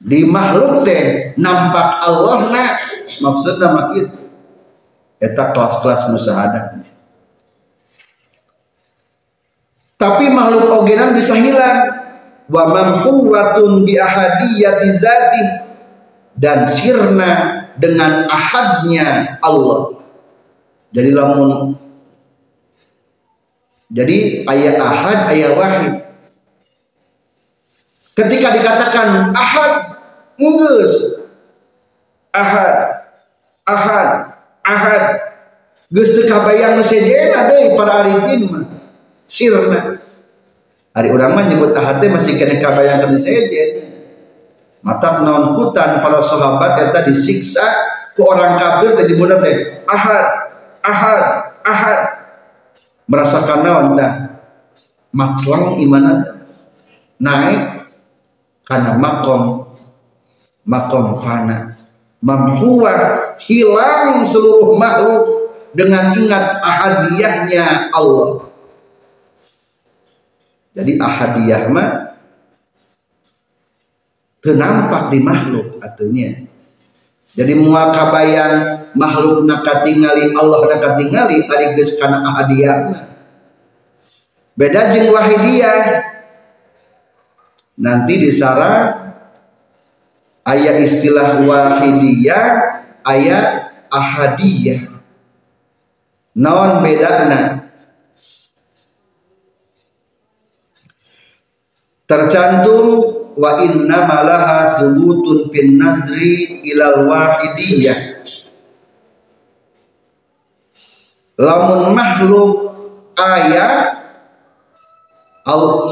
Di 0.00 0.24
makhluk 0.24 0.88
teh 0.88 1.36
nampak 1.36 2.00
Allah 2.00 2.48
na 2.48 2.64
maksudna 3.20 3.66
mah 3.76 3.86
kitu 3.92 4.24
eta 5.20 5.52
kelas-kelas 5.52 6.08
musahadah 6.08 6.80
tapi 9.98 10.30
makhluk 10.30 10.70
ogenan 10.70 11.12
bisa 11.12 11.34
hilang. 11.34 12.06
Wa 12.48 12.70
mamhuwatun 12.70 13.82
bi 13.84 13.98
ahadiyati 13.98 14.94
zati. 14.96 15.44
Dan 16.38 16.64
sirna 16.70 17.66
dengan 17.74 18.30
ahadnya 18.30 19.42
Allah. 19.42 19.98
Jadi 20.94 21.10
lamun 21.10 21.74
jadi 23.88 24.44
ayat 24.44 24.76
ahad 24.76 25.18
ayat 25.32 25.52
wahid. 25.56 25.94
Ketika 28.12 28.60
dikatakan 28.60 29.32
ahad 29.32 29.72
nggeus 30.36 31.24
ahad 32.36 32.76
ahad 33.64 34.08
ahad. 34.60 35.04
Geus 35.88 36.20
teu 36.20 36.28
kabayang 36.28 36.84
sejena 36.84 37.48
deui 37.48 37.72
para 37.72 38.04
arifin 38.04 38.44
mah 38.44 38.67
sirna 39.28 40.00
hari 40.96 41.08
urang 41.12 41.36
mah 41.36 41.44
nyebut 41.46 41.76
ahad 41.76 42.00
teh 42.00 42.08
masih 42.08 42.40
kena 42.40 42.58
kabayangkeun 42.58 43.14
sejen 43.20 43.86
mata 44.82 45.20
naon 45.20 45.52
kutan 45.54 46.00
para 46.00 46.18
sahabat 46.18 46.90
eta 46.90 47.04
disiksa 47.04 47.62
ku 48.16 48.26
orang 48.26 48.56
kafir 48.56 48.96
teh 48.96 49.06
dibudak 49.06 49.38
teh 49.44 49.84
ahad 49.86 50.48
ahad 50.82 51.24
ahad. 51.68 52.00
Merasakan 53.08 53.60
naon 53.64 53.86
dah? 53.96 54.12
Maclang 55.12 55.80
imanat 55.80 56.44
naik 57.16 57.88
karena 58.68 58.96
makom 59.00 59.64
makom 60.68 61.16
fana. 61.24 61.76
Mamhuwa 62.18 62.94
hilang 63.38 64.26
seluruh 64.26 64.74
makhluk 64.74 65.54
dengan 65.72 66.10
ingat 66.10 66.58
ahadiyahnya 66.60 67.94
Allah 67.94 68.47
jadi 70.78 70.92
ahadiyah 71.02 71.62
mah 71.74 72.14
ternampak 74.38 75.10
di 75.10 75.18
makhluk 75.18 75.82
atunya 75.82 76.46
jadi 77.34 77.58
mual 77.58 77.90
kabayang 77.90 78.86
makhluk 78.94 79.42
nak 79.42 79.66
katingali 79.66 80.30
Allah 80.38 80.60
nak 80.70 80.80
katingali 80.80 81.42
ari 81.50 81.74
geus 81.74 81.98
kana 81.98 82.22
ahadiyah 82.22 83.08
beda 84.58 84.90
jeung 84.90 85.14
wahidiyah. 85.14 86.02
Nanti 87.78 88.18
di 88.18 88.30
sarah 88.34 89.14
ayat 90.42 90.82
istilah 90.82 91.46
wahidiyah 91.46 92.46
ayat 93.06 93.70
ahadiyah. 93.86 94.98
Naon 96.34 96.82
bedana 96.82 97.57
tercantum 102.08 102.84
wa 103.36 103.60
inna 103.60 104.08
malaha 104.08 104.72
subutun 104.72 105.52
fin 105.52 105.76
nazri 105.76 106.64
ilal 106.64 107.04
wahidiyah. 107.04 108.24
Lamun 111.38 111.94
makhluk 111.94 112.74
ayat 113.14 113.94
Allah 115.46 115.86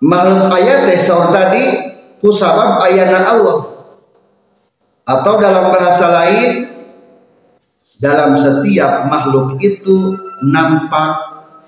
makhluk 0.00 0.48
ayat 0.48 0.88
teh 0.88 1.02
tadi 1.04 1.64
ku 2.22 2.32
sabab 2.32 2.80
ayana 2.86 3.34
Allah. 3.34 3.58
Atau 5.04 5.36
dalam 5.36 5.68
bahasa 5.76 6.08
lain 6.08 6.64
dalam 8.00 8.40
setiap 8.40 9.04
makhluk 9.04 9.60
itu 9.60 10.16
nampak 10.40 11.12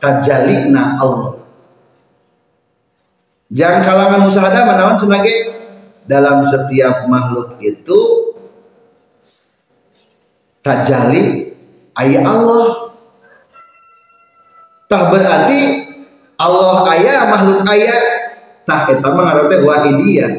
tajalina 0.01 0.97
Allah 0.97 1.46
jangan 3.53 3.81
kalangan 3.83 4.21
musahadah 4.27 4.63
menawan 4.67 4.99
sebagai 4.99 5.55
dalam 6.07 6.43
setiap 6.47 7.11
makhluk 7.11 7.59
itu 7.63 8.01
tajali 10.63 11.55
ayat 11.99 12.25
Allah. 12.27 12.95
Tak 14.87 15.11
berarti 15.11 15.61
Allah 16.39 16.87
ayah 16.95 17.27
makhluk 17.31 17.61
ayah. 17.71 18.03
Tak 18.67 18.91
itu 18.91 19.09
mengarti 19.15 19.63
wahidiyah. 19.63 20.33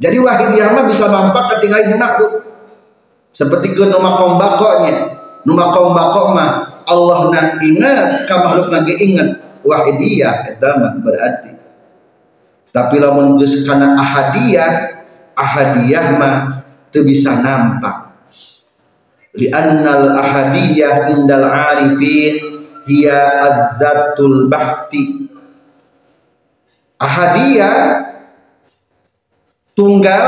Jadi 0.00 0.16
wahidiyah 0.20 0.76
mah 0.76 0.84
bisa 0.88 1.08
nampak 1.08 1.56
ketika 1.56 1.80
ini 1.80 1.96
seperti 3.30 3.72
ke 3.72 3.84
nama 3.88 4.16
kombakoknya 4.18 5.16
nama 5.48 5.72
kombakok 5.72 6.26
mah 6.36 6.50
Allah 6.84 7.32
nak 7.32 7.60
ingat 7.64 8.28
ka 8.28 8.44
makhluk 8.44 8.68
lagi 8.72 8.92
ingat. 8.96 9.40
Wahidiyah 9.60 10.56
itu 10.56 10.64
mah 10.64 10.92
berarti 11.04 11.59
tapi 12.70 13.02
lamun 13.02 13.34
geus 13.34 13.66
kana 13.66 13.98
ahadiyah 13.98 15.02
ahadiyah 15.34 16.06
mah 16.18 16.34
teu 16.94 17.02
bisa 17.02 17.42
nampak. 17.42 18.14
Li'annal 19.34 20.14
ahadiyah 20.14 21.14
indal 21.14 21.46
arifin 21.46 22.62
hiya 22.86 23.20
azzatul 23.42 24.50
bahti. 24.50 25.30
Ahadiyah 27.00 27.74
tunggal 29.74 30.26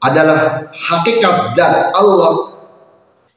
adalah 0.00 0.70
hakikat 0.72 1.54
zat 1.54 1.92
Allah. 1.94 2.56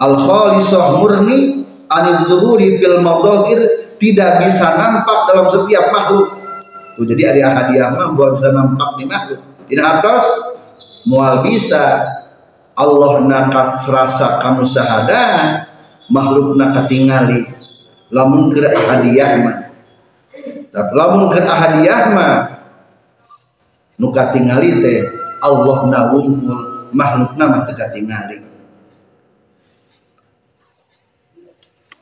Al 0.02 0.16
khalisah 0.18 0.98
murni 0.98 1.68
aniz 1.92 2.26
zuhuri 2.26 2.82
fil 2.82 3.04
madagir 3.04 3.94
tidak 4.02 4.44
bisa 4.44 4.76
nampak 4.76 5.20
dalam 5.30 5.48
setiap 5.48 5.94
makhluk 5.94 6.43
Tuh, 6.94 7.06
jadi 7.10 7.34
ada 7.34 7.64
hadiah 7.64 7.90
mah 7.90 8.14
buat 8.14 8.38
bisa 8.38 8.54
nampak 8.54 8.90
di 9.02 9.06
makhluk. 9.10 9.42
Di 9.66 9.76
atas 9.82 10.24
mual 11.10 11.42
bisa. 11.42 12.20
Allah 12.74 13.22
nakat 13.22 13.78
serasa 13.86 14.42
kamu 14.42 14.66
sahada 14.66 15.22
makhluk 16.10 16.58
nakat 16.58 16.90
tingali. 16.90 17.46
Lamun 18.10 18.50
ke 18.50 18.66
hadiah 18.66 19.32
mah. 19.46 19.58
Tapi 20.74 20.92
lamun 20.98 21.30
ke 21.30 21.38
hadiah 21.42 22.02
mah 22.18 22.34
nuka 24.02 24.34
tingali 24.34 24.82
teh 24.82 25.06
Allah 25.42 25.78
nawungkul 25.86 26.90
makhluk 26.94 27.38
nama 27.38 27.62
teka 27.66 27.94
tingali. 27.94 28.42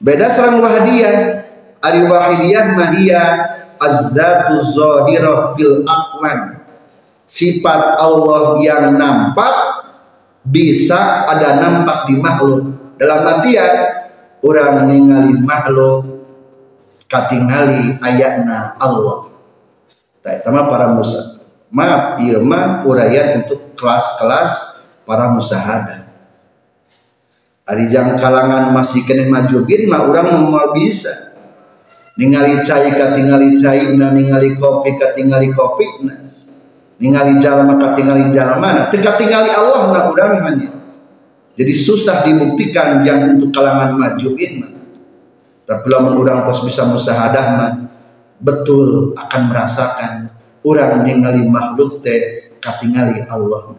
Beda 0.02 0.32
serang 0.32 0.64
wahadiah 0.64 1.46
ari 1.84 2.02
wahidiyah 2.08 2.66
mah 2.74 2.92
iya 2.98 3.24
az-zatu 3.82 4.62
zahirah 4.62 5.58
fil 5.58 5.82
aqwan 5.84 6.62
sifat 7.26 7.98
Allah 7.98 8.62
yang 8.62 8.94
nampak 8.94 9.82
bisa 10.46 11.26
ada 11.30 11.58
nampak 11.58 12.10
di 12.10 12.18
makhluk. 12.22 12.70
Dalam 13.02 13.26
artian 13.26 13.74
orang 14.46 14.86
ningali 14.86 15.34
makhluk 15.42 16.06
katingali 17.10 17.98
ayatna 17.98 18.78
Allah. 18.78 19.34
Tak 20.22 20.46
sama 20.46 20.70
para 20.70 20.94
musa 20.94 21.42
maaf 21.72 22.20
iya 22.20 22.38
mah 22.44 22.84
urayan 22.84 23.48
untuk 23.48 23.74
kelas-kelas 23.80 24.84
para 25.08 25.32
musahada. 25.32 26.06
Ari 27.66 27.88
kalangan 28.20 28.76
masih 28.76 29.08
kena 29.08 29.32
majugin 29.32 29.88
mah 29.88 30.04
orang 30.04 30.52
mau 30.52 30.76
bisa 30.76 31.31
ningali 32.20 32.64
cai 32.66 32.92
katingali 32.96 33.56
cai 33.60 33.96
na 33.96 34.12
ningali 34.12 34.56
kopi 34.58 34.98
katingali 34.98 35.52
kopi 35.52 35.88
na. 36.08 36.16
Ningali 37.02 37.42
jalma 37.44 37.78
katingali 37.78 38.32
jalma 38.34 38.68
na. 38.76 38.82
Teka 38.90 39.16
tingali 39.20 39.52
Allah 39.52 39.82
na 39.92 40.00
urang 40.12 40.36
hanya 40.48 40.70
jadi 41.52 41.74
susah 41.76 42.24
dibuktikan 42.26 43.04
yang 43.04 43.38
untuk 43.38 43.52
kalangan 43.52 44.00
majuin 44.00 44.64
mah. 44.64 44.72
Tapi 45.68 45.86
lamun 45.88 46.18
urang 46.18 46.48
tos 46.48 46.64
bisa 46.64 46.88
musahadah 46.88 47.46
mah 47.60 47.72
betul 48.42 49.14
akan 49.14 49.42
merasakan 49.54 50.26
urang 50.66 51.06
ningali 51.06 51.46
makhluk 51.46 52.02
teh 52.02 52.50
katingali 52.58 53.22
Allah 53.30 53.78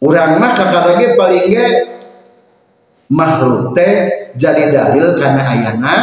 urang 0.00 0.40
mah 0.40 0.52
kakak 0.56 1.14
paling 1.14 1.52
ge 1.52 1.68
makhluk 3.12 3.76
teh 3.76 3.92
jadi 4.32 4.72
dalil 4.72 5.20
karena 5.20 5.42
ayana 5.52 5.94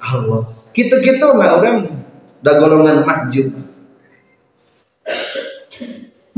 Allah. 0.00 0.48
Kita-kita 0.72 1.36
lah 1.36 1.60
orang 1.60 1.92
dah 2.40 2.54
golongan 2.56 3.04
makjub 3.04 3.52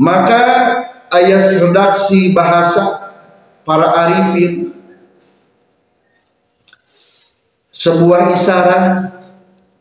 maka 0.03 0.41
ayat 1.13 1.43
redaksi 1.63 2.33
bahasa 2.33 3.13
para 3.63 3.87
arifin 4.03 4.73
sebuah 7.71 8.33
isyarat 8.35 8.85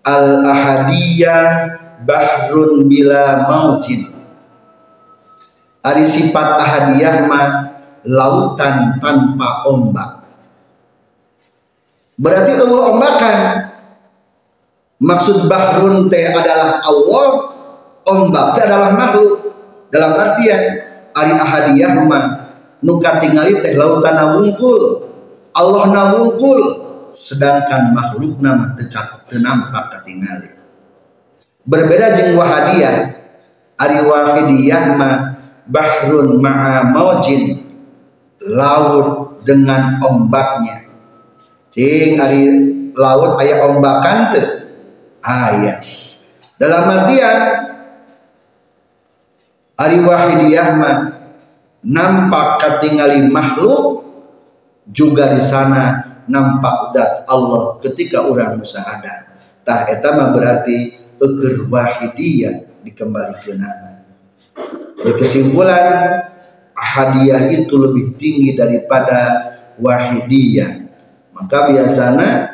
al-ahadiyah 0.06 1.46
bahrun 2.06 2.86
bila 2.86 3.46
mautin. 3.50 4.10
Ari 5.82 6.06
sifat 6.06 6.62
ahadiyah 6.62 7.26
mah 7.26 7.46
lautan 8.06 9.02
tanpa 9.02 9.66
ombak. 9.66 10.22
Berarti 12.14 12.54
Allah 12.54 12.82
ombakan 12.94 13.38
maksud 15.02 15.50
bahrun 15.50 16.06
teh 16.06 16.30
adalah 16.30 16.78
Allah 16.86 17.28
ombak 18.06 18.46
teh 18.54 18.62
adalah 18.70 18.94
makhluk. 18.94 19.32
Dalam 19.92 20.16
artian 20.16 20.62
ari 21.12 21.32
ahadiyah 21.36 22.06
mah 22.08 22.24
nuka 22.80 23.20
tingali 23.20 23.60
teh 23.60 23.76
lautan 23.76 24.16
wungkul 24.40 25.04
Allah 25.52 25.84
na 25.92 26.02
wungkul 26.16 26.60
sedangkan 27.12 27.92
makhluk 27.92 28.40
nama 28.40 28.72
tekat 28.72 29.28
tenampak 29.28 30.00
ketingali 30.00 30.48
berbeda 31.68 32.16
jeung 32.16 32.40
wahadiyah 32.40 33.12
ari 33.76 34.00
wahidiyah 34.00 34.96
mah 34.96 35.36
bahrun 35.68 36.40
ma'a 36.40 36.88
maujin 36.88 37.60
laut 38.42 39.38
dengan 39.46 40.02
ombaknya. 40.02 40.88
Cing 41.72 42.16
ari 42.20 42.40
laut 42.96 43.36
aya 43.40 43.68
ombakan 43.68 44.32
teu 44.32 44.61
ayat 45.22 45.86
dalam 46.58 46.84
artian 46.90 47.38
ari 49.78 49.98
wahidiyah 50.02 50.68
mah 50.76 50.96
nampak 51.82 52.62
ketinggali 52.62 53.26
makhluk 53.26 54.06
juga 54.90 55.34
di 55.34 55.42
sana 55.42 56.18
nampak 56.26 56.94
zat 56.94 57.26
Allah 57.26 57.78
ketika 57.82 58.22
orang 58.26 58.58
musyahadah 58.58 59.34
tah 59.62 59.86
eta 59.90 60.14
mah 60.14 60.30
berarti 60.34 60.98
eker 61.18 61.66
wahidiyah 61.70 62.82
dikembalikan 62.82 63.62
kesimpulan 65.18 66.30
hadiah 66.82 67.50
itu 67.50 67.74
lebih 67.74 68.14
tinggi 68.18 68.54
daripada 68.54 69.54
wahidiyah. 69.78 70.86
Maka 71.34 71.72
biasanya 71.72 72.51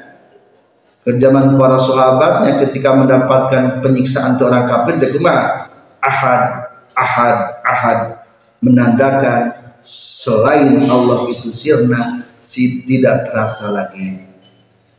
Kerjaman 1.09 1.57
para 1.57 1.81
sahabatnya 1.81 2.61
ketika 2.69 2.93
mendapatkan 2.93 3.81
penyiksaan 3.81 4.37
orang 4.45 4.69
kafir 4.69 5.01
dia 5.01 5.65
ahad 6.05 6.69
ahad 6.93 7.37
ahad. 7.65 7.99
Menandakan 8.61 9.57
selain 9.81 10.77
Allah 10.85 11.33
itu 11.33 11.49
sirna 11.49 12.29
si 12.45 12.85
tidak 12.85 13.25
terasa 13.25 13.73
lagi. 13.73 14.21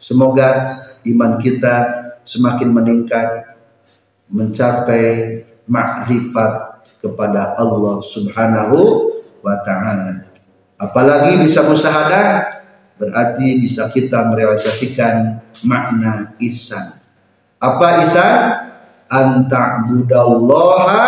Semoga 0.01 0.81
iman 1.05 1.37
kita 1.37 1.75
semakin 2.25 2.73
meningkat 2.73 3.53
mencapai 4.33 5.45
makrifat 5.69 6.81
kepada 6.97 7.53
Allah 7.53 8.01
Subhanahu 8.01 8.77
wa 9.45 9.55
taala. 9.61 10.25
Apalagi 10.81 11.37
bisa 11.43 11.69
musahadah 11.69 12.58
berarti 12.99 13.63
bisa 13.63 13.87
kita 13.89 14.27
merealisasikan 14.27 15.39
makna 15.63 16.35
ihsan. 16.43 16.99
Apa 17.57 18.03
ihsan? 18.05 18.67
Anta'budallaha 19.09 21.01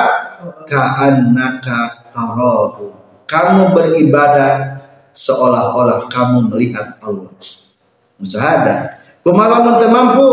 ka'annaka 0.65 2.10
tarahu. 2.10 2.97
Kamu 3.30 3.77
beribadah 3.77 4.82
seolah-olah 5.13 6.10
kamu 6.10 6.49
melihat 6.49 6.97
Allah. 7.06 7.30
Lamun 9.21 9.77
teu 9.77 9.89
mampu 9.93 10.30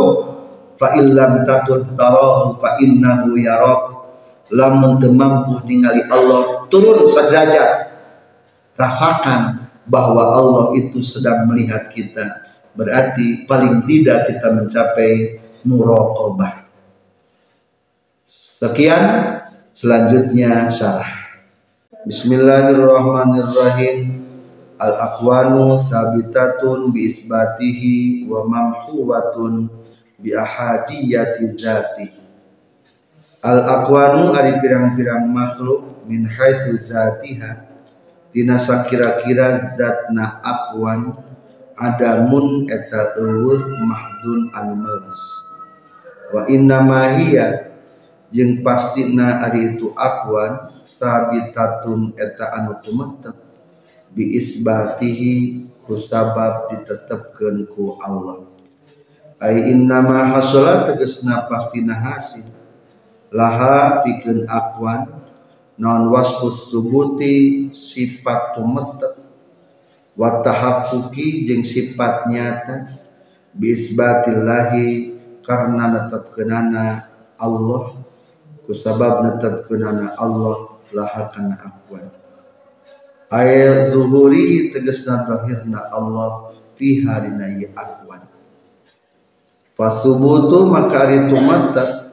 fa 0.80 0.96
illam 0.96 1.44
takun 1.44 1.84
tarahu 1.92 2.56
fa 2.56 2.80
innahu 2.80 3.36
yarak 3.36 3.98
lamun 4.48 4.96
mampu 5.12 5.60
ningali 5.68 6.00
Allah 6.08 6.64
turun 6.72 7.04
saja 7.04 7.92
rasakan 8.78 9.67
bahwa 9.88 10.37
Allah 10.37 10.77
itu 10.77 11.01
sedang 11.01 11.48
melihat 11.48 11.88
kita. 11.90 12.44
Berarti 12.77 13.48
paling 13.48 13.88
tidak 13.88 14.29
kita 14.31 14.55
mencapai 14.55 15.40
muraqabah. 15.64 16.68
Sekian 18.29 19.03
selanjutnya 19.72 20.68
syarah. 20.70 21.11
Bismillahirrahmanirrahim. 22.07 24.14
Al-aqwanu 24.79 25.74
sabitatun 25.83 26.94
bi 26.94 27.11
isbatihi 27.11 28.22
wa 28.31 28.46
mamhuwatun 28.46 29.66
bi 30.22 30.38
ahadiyati 30.38 31.51
zati. 31.59 32.14
Al-aqwanu 33.42 34.38
ari 34.38 34.55
pirang-pirang 34.62 35.27
makhluk 35.27 36.07
min 36.07 36.31
haitsu 36.31 36.79
zatiha 36.79 37.67
tina 38.38 38.55
sakira-kira 38.55 39.59
zatna 39.74 40.38
aqwan 40.46 41.11
adamun 41.74 42.70
eta 42.70 43.18
eueuh 43.18 43.66
mahdun 43.83 44.46
anu 44.55 44.79
wa 46.31 46.46
inna 46.46 46.79
ma 46.87 47.18
hiya 47.18 47.74
jeung 48.31 48.62
pastina 48.62 49.42
ari 49.42 49.74
itu 49.74 49.90
aqwan 49.98 50.70
sabitatun 50.87 52.14
eta 52.14 52.55
anu 52.62 52.79
tumetep. 52.79 53.35
Bi 54.14 54.38
isbatihi 54.38 55.66
ku 55.83 55.98
sabab 55.98 56.70
ditetepkeun 56.70 57.66
ku 57.66 57.98
Allah. 57.98 58.46
Ai 59.42 59.74
innama 59.74 60.31
hasala 60.31 60.87
tegasna 60.87 61.51
pastina 61.51 61.98
hasil. 61.98 62.46
Laha 63.35 64.07
pikeun 64.07 64.46
aqwan 64.46 65.17
non 65.78 66.10
wasfus 66.10 66.74
subuti 66.74 67.66
sifat 67.70 68.58
tumetep 68.58 69.14
wa 70.18 70.42
tahaqquqi 70.42 71.46
jeung 71.46 71.62
sifat 71.62 72.26
nyata. 72.26 72.98
Bi 73.54 73.74
isbatillahi 73.74 74.86
karena 75.42 75.90
netepkeunana 75.90 77.08
Allah. 77.38 77.96
Kusabab 78.68 79.24
netepkeunana 79.24 80.12
Allah 80.20 80.78
laha 80.92 81.28
kana 81.32 81.56
aqwan 81.56 82.08
ayat 83.28 83.92
zuhuri 83.92 84.72
tegasna 84.72 85.28
zahirna 85.28 85.88
Allah 85.92 86.56
fi 86.80 87.04
harina 87.04 87.44
ieu 87.48 87.68
aqwan 87.76 88.24
fasubutu 89.76 90.64
maka 90.64 91.04
ari 91.04 91.28
tumattaq 91.28 92.08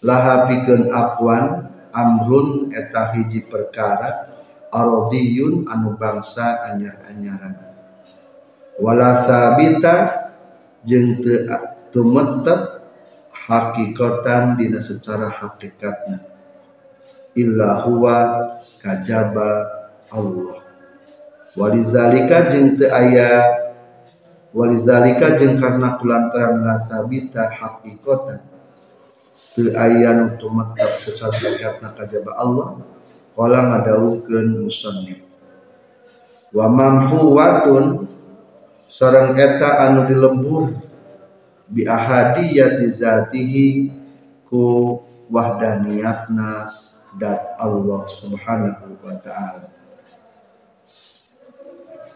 laha 0.00 0.48
aqwan 0.48 1.68
amrun 1.92 2.72
eta 2.74 3.12
hiji 3.16 3.46
perkara 3.48 4.28
aradiyun 4.68 5.68
anu 5.68 5.96
bangsa 5.96 6.68
anyar-anyaran. 6.72 7.56
Wala 8.78 9.24
sabita 9.24 9.94
jeung 10.84 11.18
teu 11.24 11.48
tumettep 11.90 12.84
hakikatan 13.32 14.60
dina 14.60 14.78
secara 14.78 15.32
hakikatna. 15.32 16.20
Illa 17.34 17.86
huwa 17.86 18.16
kajaba 18.82 19.50
Allah. 20.12 20.60
Walizalika 21.56 22.52
jeung 22.52 22.76
teu 22.76 22.92
aya 22.92 23.42
walizalika 24.52 25.34
jeung 25.40 25.56
karena 25.56 25.96
kulantaran 25.96 26.60
nasabita 26.62 27.50
hakikatan 27.50 28.57
nu 29.58 30.26
tumattap 30.38 30.90
secara 31.02 31.34
hakikatna 31.34 31.90
kajaba 31.98 32.32
Allah 32.38 32.78
qala 33.34 33.58
ngadawukeun 33.70 34.66
musannif. 34.66 35.26
Wa 36.54 36.70
mamhuwatun 36.70 38.06
sareng 38.86 39.34
eta 39.34 39.90
anu 39.90 40.06
dilembur 40.06 40.72
bi 41.68 41.84
ahadiyati 41.84 42.88
zatihi 42.88 43.66
ku 44.46 44.96
wahdaniyatna 45.28 46.72
dat 47.20 47.58
Allah 47.60 48.02
subhanahu 48.08 48.96
wa 49.04 49.14
ta'ala. 49.20 49.68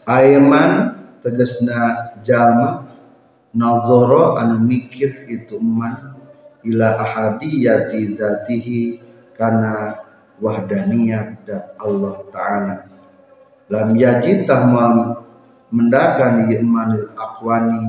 Aiman 0.09 0.71
tegesna 1.23 2.17
jalma 2.25 2.89
nazoro 3.53 4.41
anu 4.41 4.59
mikir 4.65 5.29
itu 5.29 5.61
man 5.61 6.12
ila 6.63 6.99
ahadiyati 6.99 8.07
zatihi 8.11 9.03
kana 9.35 9.99
wahdaniyat 10.39 11.43
dat 11.47 11.75
Allah 11.79 12.23
ta'ala. 12.31 12.77
Lam 13.71 13.95
yajid 13.97 14.45
tahmal 14.45 15.23
mendakan 15.73 16.51
imanil 16.51 17.11
akwani 17.17 17.89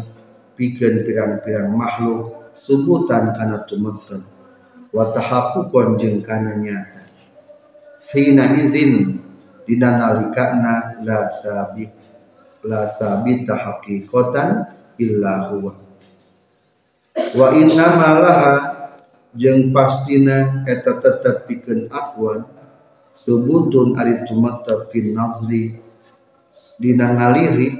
pikeun 0.56 1.04
pirang-pirang 1.04 1.74
makhluk 1.74 2.54
subutan 2.54 3.34
kana 3.34 3.66
tumekeun 3.66 4.24
wa 4.94 5.10
tahaqqukon 5.12 5.98
jeung 5.98 6.22
kana 6.22 6.56
nyata. 6.56 7.04
Hina 8.14 8.54
izin 8.56 9.20
dina 9.66 9.98
nalikana 9.98 11.02
la 11.02 11.28
sabik 11.28 11.90
la 12.64 12.88
sabita 12.96 13.58
haqiqatan 13.58 14.70
illa 15.02 15.52
huwa 15.52 15.83
wa 17.14 17.48
inna 17.54 17.88
malaha 17.94 18.54
jeung 19.38 19.70
pastina 19.74 20.66
eta 20.66 20.98
tetep 20.98 21.46
pikeun 21.46 21.90
aqwan 21.90 22.46
subutun 23.14 23.94
ari 23.98 24.26
tumatta 24.26 24.90
fin 24.90 25.14
nazri 25.14 25.78
dina 26.82 27.14
ngalirik 27.14 27.78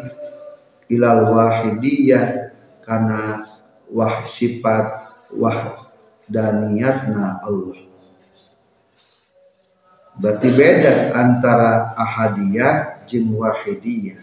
ilal 0.94 1.34
wahidiyah 1.34 2.54
kana 2.86 3.50
wah 3.90 4.22
sifat 4.26 5.10
wah 5.34 5.82
daniyatna 6.30 7.42
Allah. 7.42 7.80
Berarti 10.14 10.50
beda 10.54 11.18
antara 11.18 11.98
ahadiyah 11.98 13.02
jeung 13.10 13.34
wahidiyah. 13.34 14.22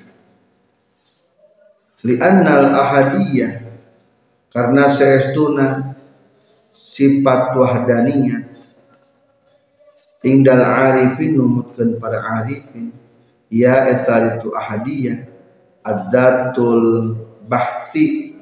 Li'annal 2.07 2.71
ahadiyah 2.73 3.70
karena 4.51 4.91
seestuna 4.91 5.95
sifat 6.75 7.55
wahdaniyat 7.55 8.51
indal 10.27 10.61
arifin 10.61 11.39
numutkeun 11.39 11.97
para 12.03 12.21
arifin. 12.43 12.93
Ya 13.51 13.91
eta 13.91 14.39
itu 14.39 14.55
ahadiyah. 14.55 15.27
Adatul 15.83 17.17
bahsi. 17.51 18.39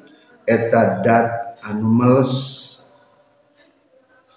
Eta 0.49 1.05
dat 1.05 1.57
anu 1.65 1.89
meles. 1.93 2.33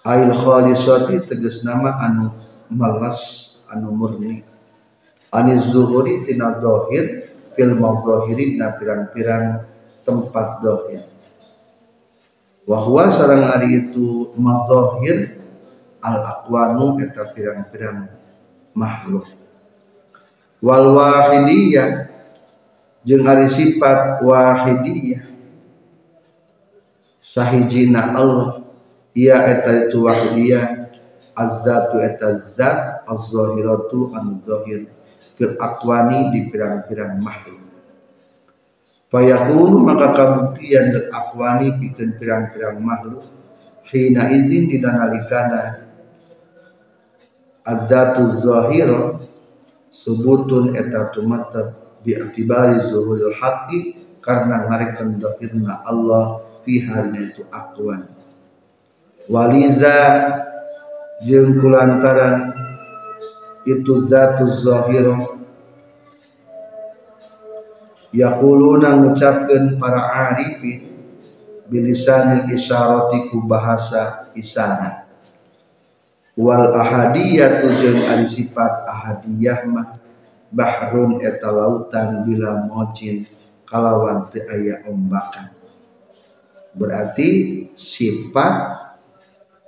Ail 0.05 0.29
khalisati 0.29 1.25
tegas 1.25 1.65
nama 1.65 1.97
anu 2.05 2.33
meles 2.69 3.19
anu 3.69 3.89
murni. 3.93 4.45
Aniz 5.33 5.73
zuhuri 5.73 6.21
tina 6.25 6.53
dohir 6.61 7.33
fil 7.57 7.73
mazahiri 7.73 8.61
na 8.61 8.77
pirang-pirang 8.77 9.65
tempat 10.05 10.61
dohir 10.61 11.12
wahwa 12.63 13.11
sarang 13.11 13.43
ari 13.43 13.87
itu 13.87 14.31
mazahir 14.39 15.39
al 16.03 16.19
aqwanu 16.23 16.99
eta 17.03 17.31
pirang-pirang 17.31 18.11
makhluk. 18.75 19.27
Wal 20.63 20.95
wahidiyah 20.95 22.07
jeung 23.03 23.23
ari 23.27 23.47
sifat 23.47 24.23
wahidiyah. 24.23 25.23
Sahijina 27.23 28.13
Allah 28.13 28.63
ia 29.15 29.37
eta 29.47 29.87
itu 29.87 30.03
wahidiyah. 30.07 30.83
Azzatu 31.33 31.97
eta 31.97 32.37
zat 32.37 33.09
az-zahiratu 33.09 34.13
anu 34.13 34.37
zahir 34.45 34.85
fil 35.33 35.57
aqwani 35.57 36.29
di 36.29 36.53
pirang-pirang 36.53 37.17
makhluk 37.17 37.62
fayakunu 39.13 39.85
maka 39.85 40.09
kabuktian 40.17 40.89
del 40.89 41.13
aqwani 41.13 41.77
pikeun 41.77 42.17
pirang-pirang 42.17 42.81
makhluk. 42.81 43.21
Hina 43.93 44.33
izin 44.33 44.73
di 44.73 44.81
nalikana 44.81 45.85
azzatu 47.61 48.25
zahira 48.25 49.21
subutun 49.93 50.73
eta 50.73 51.13
tumatab 51.13 51.77
bi'tibari 52.01 52.81
zuhuril 52.89 53.37
haqqi 53.37 54.01
karena 54.17 54.65
ngarikan 54.65 55.21
dohirna 55.21 55.85
Allah 55.85 56.41
fi 56.65 56.81
harina 56.81 57.21
itu 57.21 57.45
akwan. 57.53 58.09
Waliza 59.29 59.93
jeung 61.21 61.61
kulantaran 61.61 62.49
itu 63.69 63.93
zatu 64.01 64.49
zahir 64.49 65.05
yaquluna 68.13 68.93
ngucapkeun 69.01 69.81
para 69.81 70.31
arifin 70.31 70.93
bilisanil 71.67 72.53
isyarati 72.53 73.33
ku 73.33 73.41
bahasa 73.43 74.29
isyarat 74.37 75.03
wal 76.37 76.73
ahadiyatu 76.73 77.65
jeung 77.69 77.99
ari 78.09 78.25
sifat 78.29 78.85
ahadiyah 78.85 79.65
mah 79.69 79.97
bahrun 80.53 81.21
eta 81.21 81.49
lautan 81.49 82.21
bila 82.25 82.69
mojin 82.69 83.25
kalawan 83.65 84.29
teu 84.29 84.45
aya 84.45 84.85
ombakan. 84.85 85.49
Berarti 86.77 87.29
sifat 87.73 88.81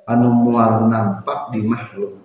anu 0.05 0.29
mual 0.29 0.89
nampak 0.89 1.53
di 1.53 1.65
makhluk. 1.65 2.21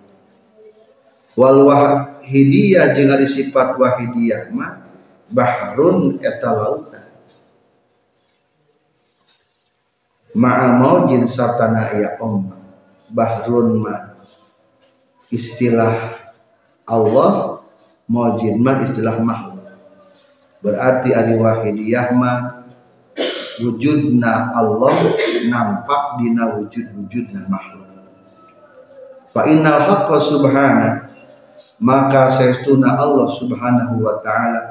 Wal 1.33 1.65
wahidiyah 1.65 2.93
jeung 2.93 3.09
ari 3.09 3.25
sifat 3.25 3.77
wahidiyah 3.77 4.53
mah 4.53 4.90
bahrun 5.31 6.19
eta 6.19 6.51
lautan 6.51 7.07
ma'a 10.35 10.79
maujin 10.79 11.27
sartana 11.27 11.91
aya 11.91 12.15
ombak 12.19 12.59
bahrun 13.11 13.79
mah 13.83 14.15
istilah 15.31 16.19
Allah 16.87 17.63
maujin 18.07 18.59
mah 18.59 18.83
istilah 18.83 19.19
makhluk 19.23 19.67
berarti 20.63 21.15
ari 21.15 21.35
wahidiyah 21.35 22.15
mah 22.15 22.63
wujudna 23.59 24.51
Allah 24.55 24.95
nampak 25.47 26.03
dina 26.19 26.55
wujud-wujudna 26.55 27.47
makhluk 27.51 27.87
fa 29.35 29.47
innal 29.47 29.79
haqqa 29.83 30.15
subhana 30.19 30.89
maka 31.81 32.29
saestuna 32.29 32.95
Allah 32.95 33.27
subhanahu 33.27 34.05
wa 34.05 34.21
ta'ala 34.21 34.70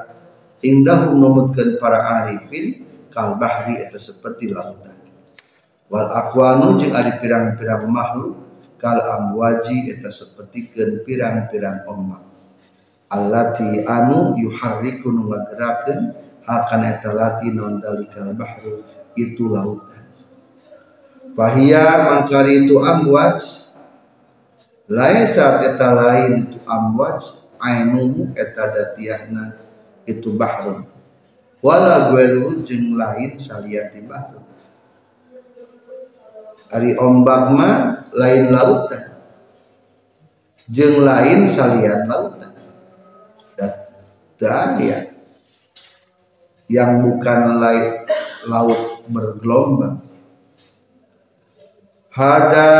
indahu 0.61 1.17
numutkeun 1.17 1.77
para 1.81 2.21
arifin 2.21 2.85
kal 3.11 3.35
bahri 3.35 3.81
eta 3.81 3.99
seperti 3.99 4.49
lautan. 4.49 4.95
Wal 5.91 6.07
aqwanu 6.07 6.79
jeung 6.79 6.95
ari 6.95 7.19
pirang-pirang 7.19 7.83
makhluk 7.91 8.39
kal 8.79 8.97
amwaji 8.97 9.91
eta 9.91 10.09
sapertikeun 10.09 11.05
pirang-pirang 11.05 11.85
ombak 11.85 12.23
allati 13.11 13.83
anu 13.83 14.39
yuharriku 14.39 15.11
nu 15.11 15.27
ngagerakeun 15.27 16.15
akan 16.47 16.81
eta 16.87 17.11
lati 17.11 17.51
non 17.51 17.83
dalikal 17.83 18.31
bahru 18.33 18.81
itu 19.19 19.51
lautan. 19.51 20.01
Fahia 21.35 22.07
mangkari 22.07 22.65
itu 22.65 22.79
amwaj 22.79 23.39
laisa 24.87 25.59
eta 25.59 25.91
lain 25.91 26.47
itu 26.47 26.57
amwaj 26.63 27.19
ainuhu 27.59 28.31
eta 28.33 28.71
datiahna 28.71 29.59
itu 30.05 30.33
bahrun. 30.33 30.87
Wala 31.61 32.09
gueru 32.09 32.65
jeung 32.65 32.97
lain 32.97 33.37
saliati 33.37 34.01
bahrun. 34.01 34.45
Ari 36.71 36.95
ombak 36.97 37.43
mah 37.53 37.75
lain 38.15 38.49
lautan. 38.49 39.03
Jeung 40.71 41.03
lain 41.03 41.45
salian 41.45 42.07
lautan. 42.07 42.49
Dan 44.41 44.81
ya. 44.81 44.99
Yang 46.71 46.91
bukan 47.03 47.61
laut, 47.61 48.09
laut 48.49 48.81
bergelombang. 49.05 50.01
Hada 52.09 52.71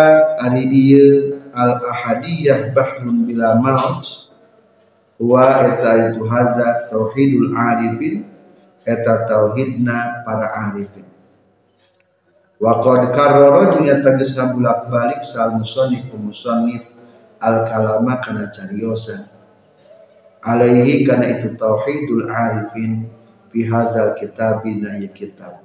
ari 0.42 0.66
ieu 0.66 1.38
al 1.54 1.78
ahadiyah 1.86 2.74
bahrun 2.74 3.28
bila 3.28 3.60
maut 3.60 4.31
wa 5.22 5.70
eta 5.70 6.10
itu 6.10 6.26
haza 6.26 6.90
tauhidul 6.90 7.54
arifin 7.54 8.26
eta 8.82 9.30
tauhidna 9.30 10.26
para 10.26 10.50
arifin. 10.50 11.06
Wa 12.58 12.82
qad 12.82 13.14
karrara 13.14 13.78
jeung 13.78 13.86
geus 13.86 14.34
ngabulak-balik 14.34 15.22
sal 15.22 15.62
musannif 15.62 16.10
musannif 16.18 16.90
al 17.38 17.70
kalama 17.70 18.18
kana 18.18 18.50
cariosan. 18.50 19.30
Alaihi 20.42 21.06
kana 21.06 21.38
itu 21.38 21.54
tauhidul 21.54 22.26
arifin 22.26 23.06
fi 23.54 23.60
hadzal 23.70 24.18
kitabina 24.18 24.98
ya 24.98 25.10
kitab. 25.14 25.62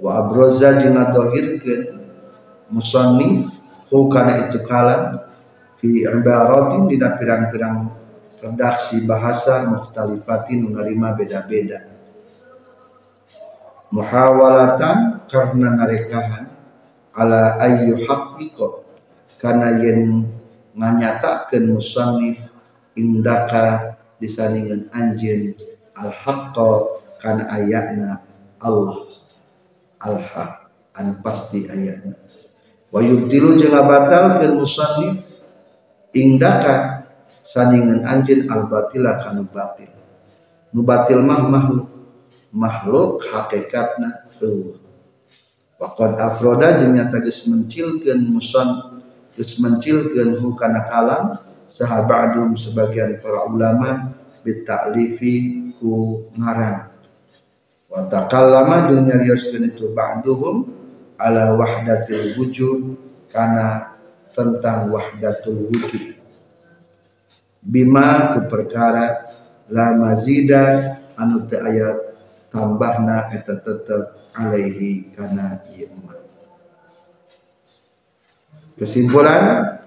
Wa 0.00 0.24
abraza 0.24 0.80
jeung 0.80 0.96
ngadohirkeun 0.96 2.00
musannif 2.72 3.52
hu 3.92 4.08
kana 4.08 4.48
itu 4.48 4.64
kalam 4.64 5.12
fi 5.76 6.08
ibaratin 6.08 6.88
dina 6.88 7.20
pirang-pirang 7.20 8.00
redaksi 8.42 9.06
bahasa 9.06 9.70
mukhtalifatin 9.70 10.66
menerima 10.66 11.08
beda-beda. 11.14 11.86
Muhawalatan 13.94 15.28
karena 15.30 15.78
narekahan 15.78 16.50
ala 17.14 17.60
ayyu 17.62 18.02
haqqiqo 18.02 18.82
kana 19.38 19.78
yen 19.78 20.26
nganyatakeun 20.74 21.76
musannif 21.76 22.50
indaka 22.98 23.94
disandingan 24.18 24.90
anjeun 24.90 25.54
al 25.94 26.10
haqqa 26.10 26.98
kan 27.22 27.46
ayatna 27.46 28.26
Allah. 28.58 29.06
Al 30.02 30.18
haq 30.18 30.52
an 30.98 31.22
pasti 31.22 31.70
ayatna. 31.70 32.18
Wa 32.90 32.98
yubtilu 32.98 33.54
jeung 33.54 33.76
batalkeun 33.76 34.58
musannif 34.58 35.38
indaka 36.16 37.01
sandingan 37.52 38.08
anjeun 38.08 38.48
al 38.48 38.64
batila 38.64 39.20
kana 39.20 39.44
batil. 39.44 39.92
Nu 40.72 40.80
batil 40.80 41.20
mah 41.20 41.44
makhluk 41.44 41.88
makhluk 42.48 43.28
hakikatna 43.28 44.24
eueuh. 44.40 44.80
Waqad 45.76 46.16
afroda 46.16 46.80
jeung 46.80 46.96
nyata 46.96 47.20
geus 47.20 47.44
mencilkeun 47.52 48.24
musan 48.24 48.96
geus 49.36 49.60
mencilkeun 49.60 50.40
hukana 50.40 50.88
kalam 50.88 51.36
sahabadum 51.68 52.56
sebagian 52.56 53.20
para 53.20 53.44
ulama 53.44 54.16
bitaklifi 54.40 55.76
ku 55.76 56.24
ngaran. 56.40 56.88
Wa 57.92 58.08
takallama 58.08 58.88
jeung 58.88 59.04
nyarioskeun 59.04 59.68
itu 59.68 59.92
ba'duhum 59.92 60.64
ala 61.20 61.52
wahdatil 61.60 62.40
wujud 62.40 62.96
kana 63.28 63.92
tentang 64.32 64.88
wahdatul 64.88 65.68
wujud 65.68 66.21
bima 67.62 68.34
ku 68.34 68.50
perkara 68.50 69.30
la 69.70 69.94
mazida 69.94 70.98
anu 71.14 71.46
teu 71.46 71.62
aya 71.62 71.94
tambahna 72.50 73.30
eta 73.30 73.62
tetep 73.62 74.18
alaihi 74.34 75.14
kana 75.14 75.62
ieu 75.72 75.88
kesimpulan 78.76 79.78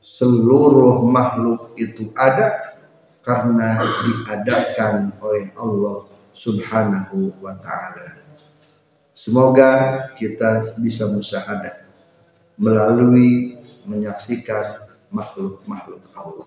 seluruh 0.00 1.04
makhluk 1.04 1.76
itu 1.76 2.08
ada 2.16 2.78
karena 3.20 3.82
diadakan 4.06 5.12
oleh 5.18 5.50
Allah 5.58 6.06
Subhanahu 6.30 7.34
wa 7.42 7.58
taala. 7.58 8.22
Semoga 9.16 9.98
kita 10.14 10.78
bisa 10.78 11.10
musyahadah 11.10 11.84
melalui 12.54 13.58
menyaksikan 13.84 14.86
makhluk-makhluk 15.10 16.06
Allah. 16.14 16.46